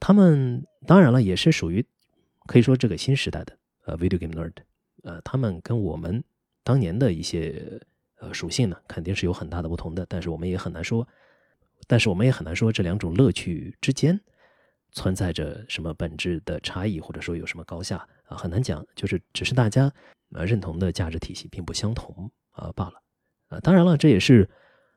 [0.02, 1.84] 他们当然了，也是属于
[2.46, 4.52] 可以说这个新时代的呃 video game nerd，
[5.04, 6.22] 呃，他们跟我们
[6.62, 7.82] 当年的一些
[8.20, 10.06] 呃属性呢，肯定是有很大的不同的。
[10.08, 11.08] 但是我们也很难说
[11.88, 14.20] 但是我们也很难说这两种乐趣之间
[14.92, 18.86] 存在着什么本质的差异，或者说有什么高下啊，很难讲。
[18.96, 19.92] 就是只是大家
[20.34, 23.02] 呃认同的价值体系并不相同啊罢了。
[23.48, 24.50] 啊，当然了，这也是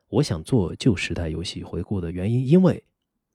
[0.09, 2.83] 我想做旧时代游戏回顾的原因，因为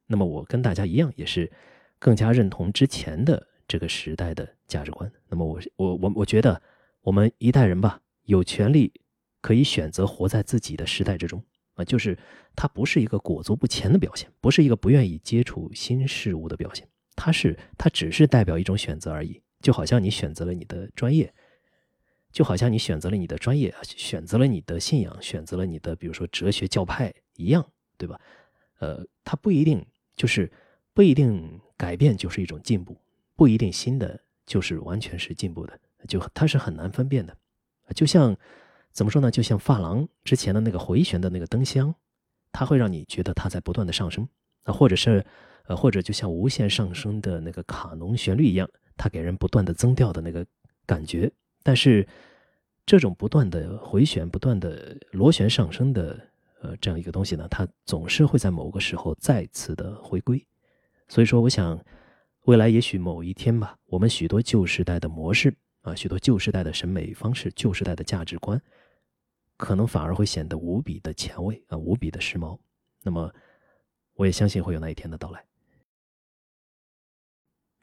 [0.07, 1.51] 那么我跟大家一样，也是
[1.98, 5.11] 更加认同之前的这个时代的价值观。
[5.29, 6.61] 那么我我我我觉得
[7.01, 8.92] 我们一代人吧，有权利
[9.40, 11.42] 可以选择活在自己的时代之中
[11.74, 12.18] 啊，就是
[12.57, 21.33] 它不是一个裹足不前的表现，不是一个不愿意接触新事物的表现，它是它只是代表一种选择而已，就好像你选择了你的专业。
[22.31, 28.20] 就好像你选择了你的专业，选择了你的信仰，选择了你的比如说哲学教派一样，对吧？
[28.81, 30.53] 呃，它不一定就是
[30.92, 33.01] 不一定改变就是一种进步，
[33.35, 37.35] 不一定新的就是完全是进步的，就它是很难分辨的。
[37.94, 38.37] 就像
[38.99, 39.31] 怎么说呢？
[39.31, 41.95] 就像发廊之前的那个回旋的那个灯箱，
[42.51, 44.29] 它会让你觉得它在不断的上升
[44.65, 45.25] 啊，或者是
[45.69, 50.45] 呃，或者就像无限上升的那个卡农旋律一样，它给人不断的增调的那个
[50.85, 51.31] 感觉。
[51.63, 52.05] 但是，
[52.85, 56.19] 这种不断的回旋、不断的螺旋上升的
[56.61, 60.45] 呃这样一个东西呢，它总是会在某个时候再次的回归。
[61.07, 61.81] 所以说，我想
[62.47, 68.61] 未来也许某一天吧，我们许多旧时代的模式啊，许多旧时代的审美方式、旧时代的价值观，
[69.59, 72.59] 可能反而会显得无比的前卫啊，无比的时髦。
[73.03, 73.31] 那么，
[74.14, 75.44] 我也相信会有那一天的到来。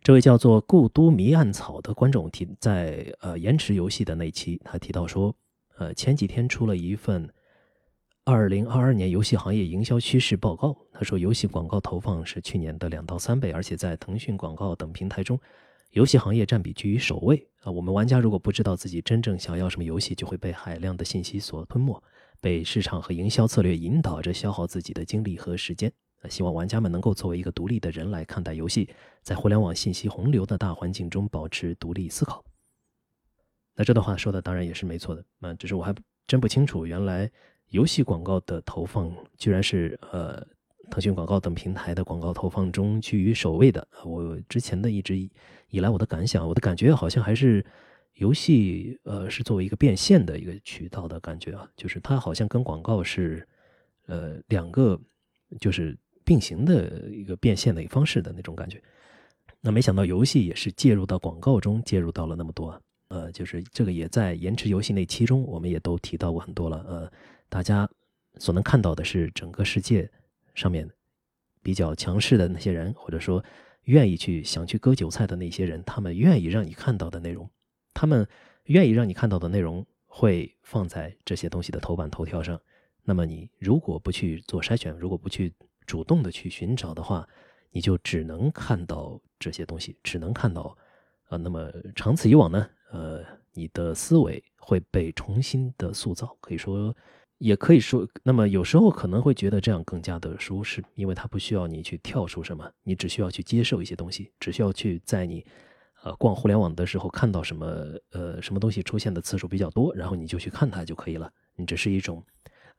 [0.01, 5.35] 这位叫做“故都迷暗草”的观众提在呃延迟游戏的那期，他提到说，
[5.77, 7.27] 呃前几天出了一份
[8.23, 10.77] 二零二二年游戏行业营销趋势报告。
[10.91, 15.39] 他说，游戏广告投放是去年的两到三倍，而且在腾讯广告等平台中，
[15.95, 17.47] 游戏行业占比居于首位。
[17.61, 22.03] 啊，我们玩家如果不知道自己真正想要什么游戏，就会被海量的信息所吞没，
[22.41, 25.89] 被市场和营销策略引导着消耗自己的精力和时间
[26.21, 26.27] 啊。
[26.27, 28.89] 希望玩家们能够作为一个独立的人来看待游戏，
[29.21, 32.43] 在互联网信息洪流的大环境中保持独立思考。
[33.73, 35.95] 那这段话说的当然也是没错的，啊，只是我还
[36.27, 37.31] 真不清楚，原来
[37.69, 40.45] 游戏广告的投放居然是呃
[40.89, 43.87] 腾讯广告等平台的广告投放中居于首位的。
[44.03, 45.17] 我之前的一直
[45.69, 47.65] 以来我的感想，我的感觉好像还是
[48.15, 53.47] 游戏呃是作为一个变现的一个渠道的感觉啊，就是它好像跟广告是
[54.07, 54.99] 呃两个
[55.59, 55.97] 就是。
[56.27, 58.81] 并行的一个变现的一个方式的那种感觉，
[59.61, 67.11] 那没想到游戏也是介入到广告中，介入到了那么多，呃，就是这个也在延迟游戏那期中，我们也都提到过很多了，呃，
[67.47, 67.87] 大家
[68.39, 70.09] 所能看到的是整个世界
[70.55, 70.89] 上面
[71.61, 73.43] 比较强势的那些人，或者说
[73.83, 77.47] 愿意去想去割韭菜的那些人，他们愿意让你看到的内容，
[77.93, 78.27] 他们
[78.63, 82.59] 愿意让你看到的内容会放在这些东西的头版头条上，
[83.03, 85.53] 那么你如果不去做筛选，如果不去
[85.85, 87.27] 主动的去寻找的话，
[87.69, 90.75] 你就只能看到这些东西，只能看到，
[91.29, 96.95] 呃，那么长此以往呢，呃，你的思维会被重新的塑造，可以说，
[97.45, 105.45] 也可以说，那么有时候可能会觉得这样更加的舒适，因为它不需要你去跳出什么，你只需要去接受一些东西，只需要去在你，
[106.01, 107.67] 呃，逛互联网的时候看到什么，
[108.13, 112.23] 呃，什么东西出现的次数比较多，然后你就去看它就可以了，你只是一种。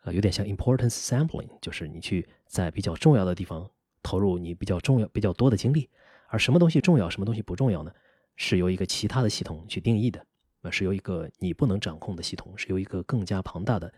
[0.02, 3.68] 呃，有点像 importance sampling，就是你去在比较重要的地方
[4.02, 5.88] 投入你比较重要、比较多的精力，
[6.29, 7.92] 而什么东西重要，什么东西不重要呢？
[8.37, 10.24] 是由一个其他的系统去定义的，
[10.62, 13.92] 呃，是由一个你不能掌控的系统，是由一个更加庞大的，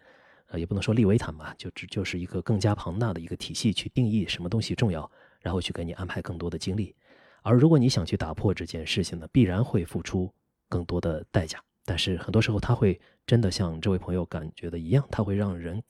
[0.48, 6.94] 呃，也不能说利维坦吧，就只就是一个更加庞大的一个体系去定义什么东西重要，然后去给你安排更多的精力。
[7.42, 10.32] 而如果你想去打破这件事情呢，必然会付出
[10.68, 11.62] 更多的代价。
[11.84, 15.82] 但是很多时候，它会真的像这位朋友感觉的一样，它会让人。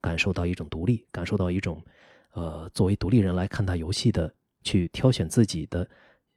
[0.00, 1.82] 感受到一种独立，感受到一种，
[2.30, 5.90] 呃，作为独立人来看待游戏的，去挑选自己的，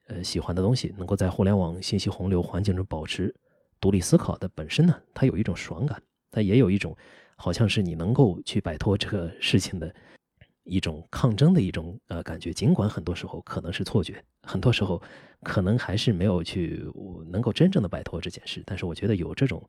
[0.07, 3.31] 呃，喜欢的东西，能够在互联网信息洪流环境中保持
[3.79, 6.97] 独立思考的本身呢，它有一种爽感，它也有一种
[7.41, 9.93] 好像是你能够去摆脱这个事情的
[10.63, 15.01] 一种抗争的一种呃感觉，尽管很多时候可能是错觉，很多时候
[15.41, 16.85] 可能还是没有去
[17.29, 19.67] 能够真正的摆脱这件事，但是我觉得有这种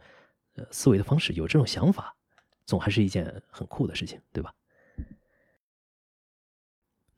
[0.57, 2.14] 呃思维的方式，有这种想法。
[2.64, 4.55] 总还是一件很酷的事情，对吧？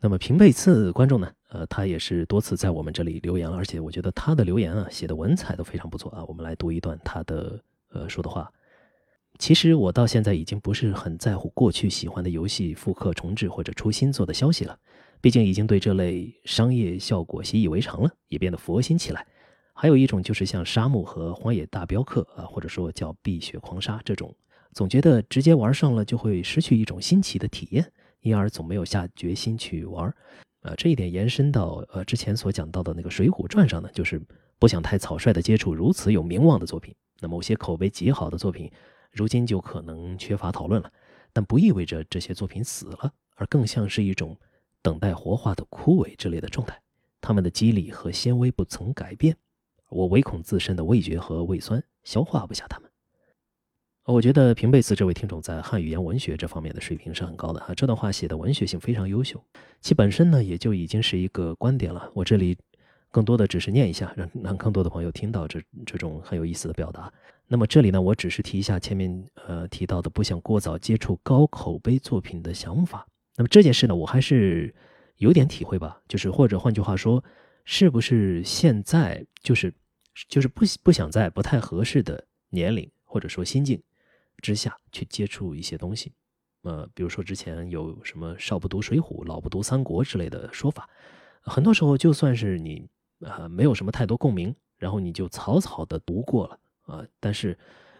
[0.01, 1.31] 那么平贝次观众呢？
[1.49, 6.25] 呃，他也是多次在我们这里留言了，而且我觉得他的留言啊，写的文采都非常不错啊。
[6.25, 8.51] 我们来读一段他的呃说的话。
[9.39, 14.79] 其实我到现在已经不是很在乎过去喜欢的游戏复刻重置或者出新作的消息了，
[15.21, 19.27] 毕竟已经对这类商业效果习以为常了，也变得佛心起来。
[19.75, 24.33] 还有一种就是像沙漠和荒野大镖客啊，或者说叫碧血狂沙这种。
[24.73, 30.15] 总觉得直接玩上了就会失去一种新奇的体验，因而总没有下决心去玩儿。
[30.63, 34.23] 呃，这一点延伸到呃之前所讲到的那个《水浒传》上呢，就是
[34.59, 36.95] 不想太草率的接触如此有名望的作品。
[37.21, 38.71] 那某些口碑极好的作品，
[39.15, 40.93] 如今就可能缺乏讨论了。
[41.33, 44.37] 但不意味着这些作品死了，而更像是一种
[44.83, 46.81] 等待活化的枯萎之类的状态。
[47.21, 49.37] 它们的肌理和纤维不曾改变，
[49.89, 52.91] 我唯恐自身的味觉和胃酸消化不下它们。
[54.05, 59.43] 我觉得平贝斯这位听众在汉语言文学这方面的水平是很高的啊，这段话写的文学性非常优秀，
[59.81, 62.11] 其本身呢也就已经是一个观点了。
[62.15, 62.57] 我这里
[63.15, 67.13] 更多的只是念一下，让让更多的朋友听到这这种很有意思的表达。
[67.47, 73.07] 那么这里呢，我只是提一下前面呃提到的不想过早接触高口碑作品的想法。
[73.37, 74.75] 那么这件事呢，我还是
[75.19, 77.23] 有点体会吧，就是或者换句话说，
[77.65, 79.73] 是不是现在就是
[80.29, 83.81] 就是不不想在不太合适的年龄或者说心境。
[84.43, 86.13] 之下去接触一些东西，
[86.63, 90.91] 呃，比如说之前有什么少不读水浒，老不读三国之类的说法，
[91.41, 92.87] 很多时候就算是你
[93.21, 97.59] 啊没有什么太多共鸣，然后你就草草的读过了啊，但是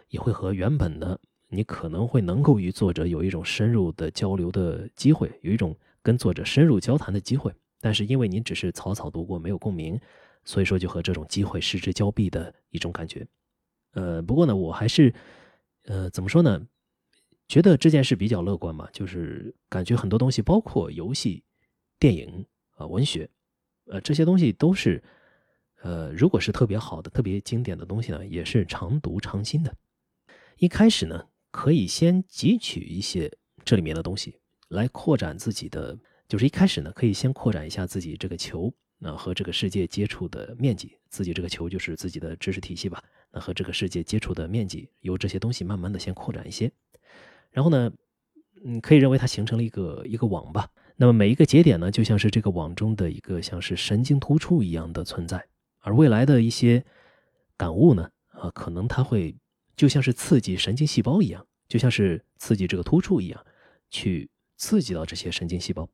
[0.09, 9.99] 也会和原本的你可能会能够与作者有一种深入的交流的机会，有一种跟作者深入交谈的机会，但是因为你只是草草读过，没有共鸣，
[10.43, 13.25] 所以说就和这种机会失之交臂的一种感觉。
[13.93, 15.13] 呃，不过呢，我还是。
[15.87, 16.59] 呃，怎么说呢？
[17.47, 21.43] 觉得这件事比较乐观嘛，就是感觉很多东西，包括游戏、
[21.99, 23.29] 电影啊、文学，
[23.87, 25.03] 呃，这些东西都是，
[25.81, 29.75] 呃，如果是特别好的、特别经典的东西呢，也是常读常新的。
[30.57, 33.31] 一开始呢，可以先汲取一些
[33.63, 38.73] 这里面的东西，来扩展自己的，就是一开始呢，可以先扩展一下自己这个球。
[38.97, 43.03] 那和这个世界接触的面积，自己这个球就是自己的知识体系吧。
[43.29, 46.71] 那和这个世界接触的面积，由这些东西慢慢的先扩展一些，
[47.51, 47.91] 然后呢，
[48.63, 50.69] 嗯，可以认为它形成了一个一个网吧。
[50.95, 55.45] 那么每一个节点呢，就像是这个网中的一个像是神经突触一样的存在。
[55.79, 56.83] 而未来的一些
[57.57, 59.35] 感悟呢，啊，可能它会
[59.75, 63.45] 就像是刺激神经细胞一样，就像是刺激这个突触一样，
[63.89, 65.87] 去刺激到这些神经细胞，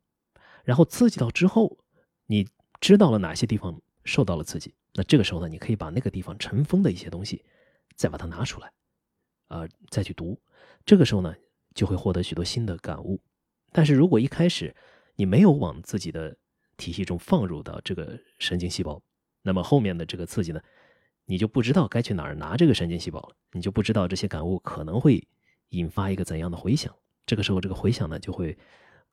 [0.64, 1.78] 然后刺激到之后，
[2.28, 2.47] 你。
[2.82, 7.45] 知道了哪些地方受到了刺激，那这个时候呢，你可以把那个地方尘封的一些东西，
[7.95, 8.72] 再把它拿出来，
[9.49, 10.41] 啊，再去读，
[10.84, 11.36] 这个时候呢，
[11.76, 13.22] 就会获得许多新的感悟。
[13.72, 14.76] 但是如果一开始
[15.22, 16.36] 你没有往自己的
[16.78, 18.99] 体系中放入到这个神经细胞，
[19.43, 20.59] 那么后面的这个刺激呢，
[21.26, 25.24] 你就不知道该去哪儿拿这个神经细胞了，你就不知道这些感悟可能会
[25.69, 26.91] 引发一个怎样的回响。
[27.28, 28.57] 这个时候，这个回响呢，就会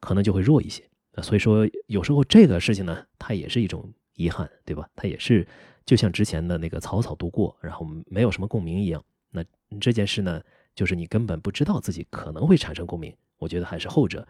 [0.01, 0.83] 可能就会弱一些。
[1.23, 4.89] 所以说，有时候这个事情呢，它也是一种遗憾，对吧？
[4.97, 5.47] 它也是
[5.85, 9.05] 就像之前的那个草草读过，然后没有什么共鸣一样。
[9.31, 9.45] 那
[9.79, 10.43] 这件事呢，
[10.75, 13.15] 就是你根本不知道自己可能会产生共鸣。
[13.37, 14.27] 我觉得还是后者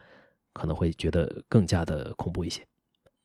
[0.59, 2.67] 可能会觉得更加的恐怖一些。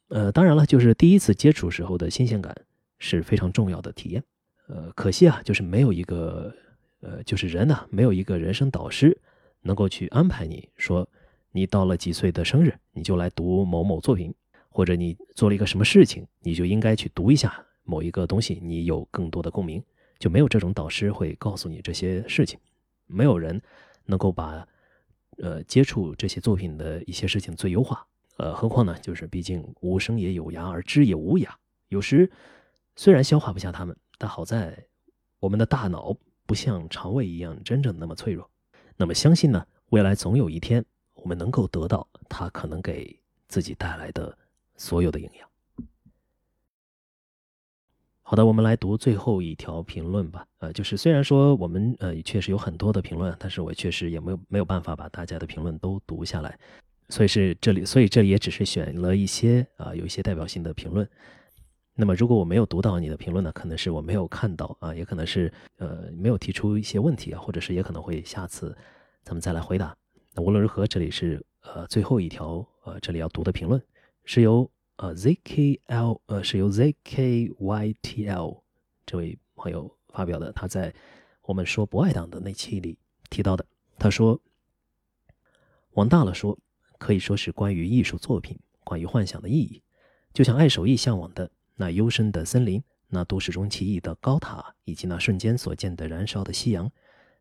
[0.08, 2.56] 呃，当然了，就是第一次接触时候的新鲜感
[3.00, 4.24] 是非常重要的体验。
[4.68, 6.54] 呃，可惜啊，就是没有一个
[7.02, 9.20] 呃，就是人呢，没有一个人生导师
[9.62, 11.08] 能够去安排你说。
[11.56, 14.34] 你到了几岁的生日，你就来读某某作品，
[14.70, 19.84] 或者你做了一个什么事情，你就应该去读一下某一个东西，你有更多的共鸣。
[20.18, 22.60] 就没有这种导师会告诉你这些事情，
[23.06, 23.62] 没有人
[24.06, 24.68] 能够把
[25.38, 28.06] 呃接触这些作品的一些事情最优化。
[28.38, 31.50] 呃，何况呢，就是毕竟无声也有涯，而知也无涯。
[31.90, 32.30] 有时
[32.96, 34.86] 虽然消化不下它们，但好在
[35.40, 36.16] 我们的大脑
[36.46, 38.50] 不像肠胃一样真正那么脆弱。
[38.98, 40.84] 那么相信呢，未来总有一天。
[41.16, 43.18] 我们能够得到它可能给
[43.48, 44.38] 自己带来的
[44.76, 45.48] 所有的营养。
[48.26, 50.46] 好的，我们来读最后一条评论吧。
[50.60, 56.58] 呃，就是虽然说我们呃确实有很多的评论，但是我确实也没有没有办法把大家的评论都读下来，
[57.10, 61.08] 所以是这里，所以这里也只是选了一些啊有一些代表性的评论。
[61.96, 68.76] 那么如果我没有读到你的评论呢，可能是我没有看到啊，也可能是呃没有提出一些问题啊，或者是也可能会下次
[69.24, 69.94] 咱们再来回答。
[70.34, 73.80] 那无论如何，这里是呃最后一条呃这里要读的评论，
[74.24, 74.68] 是由
[74.98, 78.62] 呃 zkl 呃是由 zkytl
[79.06, 80.52] 这位朋友发表的。
[80.52, 80.94] 他在
[81.42, 82.98] 我们说不爱党的那期里
[83.30, 83.66] 提到的，
[83.98, 84.40] 他说
[85.94, 86.58] ：“往大了说，
[86.98, 89.82] 可以说是关于艺术作品，关于幻想的意义，
[90.34, 96.90] 就像爱手艺向往的那幽深的森林，那都市中奇异的高塔，以及那瞬间所见的燃烧的夕阳。”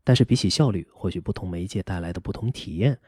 [0.05, 2.99] 但是比起效率，或许不同媒介带来的不同体验，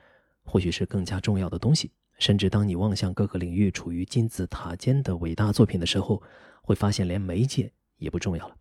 [0.45, 1.91] 或许是更加重要的东西。
[2.19, 6.23] 甚至当你望向各个领域处于金字塔尖的伟大作品的时候，
[6.63, 8.57] 会发现连媒介也不重要了。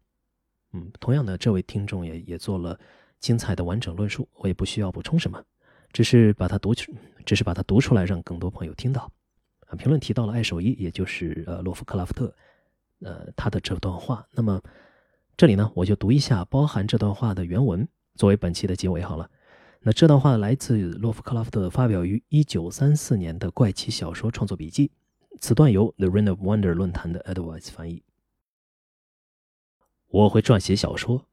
[0.73, 2.79] 嗯，同样的，这位听众也也做了
[3.19, 5.41] 精彩的完整论述，我也不需要补充什么。
[5.91, 6.91] 只是把它读出，
[7.23, 9.11] 只是把它读出来，让更多朋友听到。
[9.67, 12.35] 啊，评论提到了爱手伊，也就是呃洛夫克拉夫特，
[13.01, 14.27] 呃他的这段话。
[14.31, 14.59] 那么
[15.37, 19.29] 这里呢，我就读一下包含这段话的原文，作为本期的结尾好了。
[19.85, 24.89] 那这段话来自洛夫克拉夫特发表于一九三四年的怪奇小说创作笔记。
[25.41, 28.01] 此段由 The Ring of Wonder 论坛的 Advice 翻译。
[30.07, 31.25] 我会撰写小说，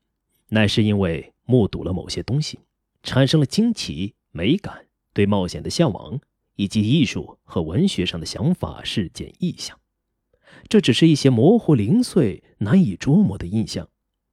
[0.48, 2.58] 乃是因为目睹了某些东西，
[3.04, 6.18] 产生了惊奇、美感、对冒险的向往，
[6.56, 9.78] 以及艺术和文学上的想法、事件、意象。
[10.68, 13.88] 这只是一些模糊、零碎、难以捉摸的印象。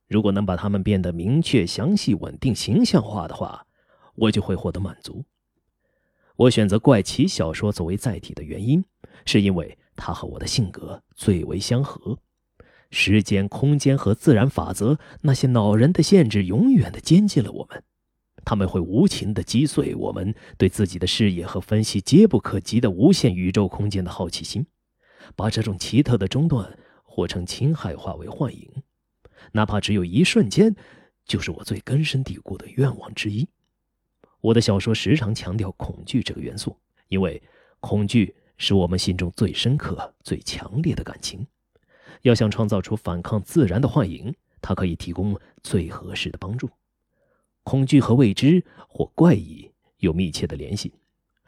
[0.08, 3.67] 如果能把它们变得明确、详细、稳定、形象化的话，
[4.18, 5.24] 我就会获得满足。
[6.36, 8.84] 我选择怪奇小说作为载体的原因，
[9.26, 12.20] 是因为它和我的性格最为相合。
[12.92, 17.84] 时间、空间和自然法则那些恼人的限制，永远的监禁了我们。
[18.46, 24.66] 他们会无情的击碎我们对自己的视野和分析皆不可及的无限宇宙空间的好奇心，
[25.36, 28.72] 把这种奇特的中断或成侵害化为幻影，
[29.52, 30.74] 哪怕只有一瞬间，
[31.26, 33.50] 就是我最根深蒂固的愿望之一。
[34.42, 36.78] 我的小说时常强调恐惧这个元素，
[37.08, 37.42] 因为
[37.80, 41.46] 恐惧是我们心中最深刻、最强烈的感情。
[42.22, 46.70] 要想创造出反抗自然的幻影，它可以提供最合适的帮助。
[47.64, 50.94] 恐惧和未知或怪异有密切的联系。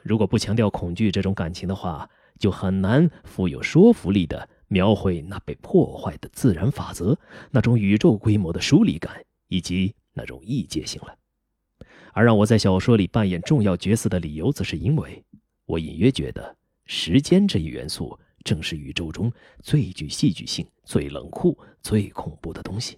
[0.02, 7.18] 如果不强调恐惧这种感情的话，就很难富有说服力的描绘那被破坏的自然法则、
[7.50, 11.16] 那种宇宙规模的疏离感以及那种异界性了。
[12.12, 15.24] 而让我在小说里扮演重要角色的理由，则是因为
[15.66, 16.56] 我隐约觉得
[16.86, 18.18] 时间这一元素。
[18.42, 19.30] 正是宇宙中
[19.62, 22.96] 最具戏剧性、最冷酷、最恐怖的东西。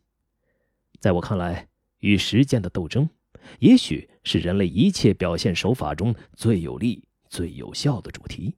[1.01, 1.67] 在我看来，
[1.99, 3.11] 与时间的斗争，
[3.59, 8.55] 也许是人类一切表现手法中最有力、最有效的主题。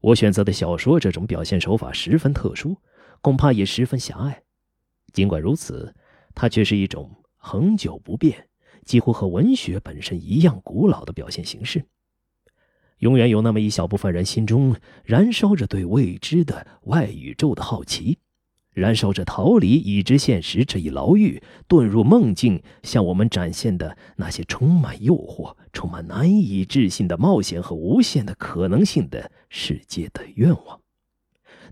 [0.00, 2.76] 我选择的小说这种表现手法十分特殊，
[3.20, 4.42] 恐怕也十分狭隘。
[5.12, 5.94] 尽管如此，
[6.34, 8.48] 它却是一种恒久不变、
[8.86, 11.84] 几乎和文学本身一样古老的表现形式。
[13.00, 14.74] 永远有那么一小部分人心中
[15.04, 18.16] 燃烧着对未知的外宇宙的好奇，
[18.72, 30.80] 燃烧着逃离已知现实这一牢狱，遁入梦境，向我们展现的那些充满诱惑、充满难以置信的冒险和无限的可能性的世界的愿望。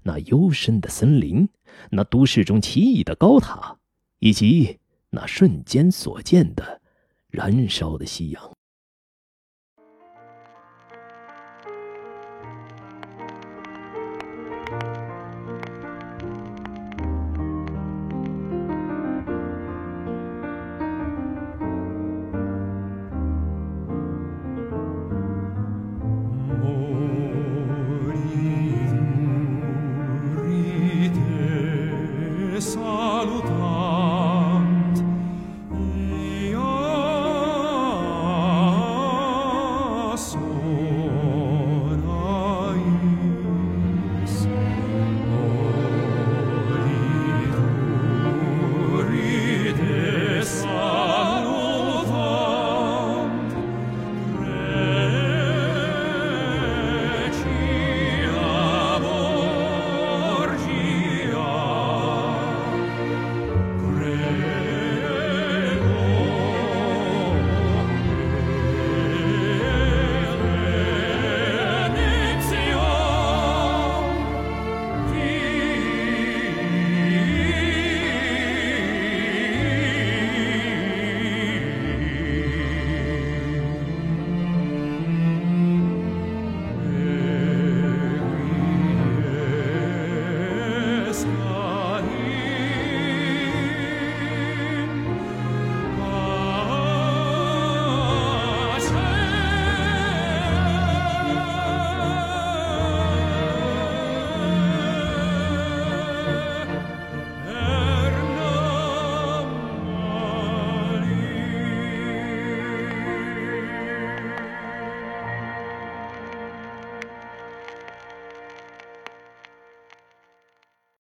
[0.03, 1.49] 那幽深的森林，
[1.91, 3.79] 那都市中奇异的高塔，
[4.19, 6.83] 以及那瞬间所见的
[7.35, 8.54] 燃烧的夕阳。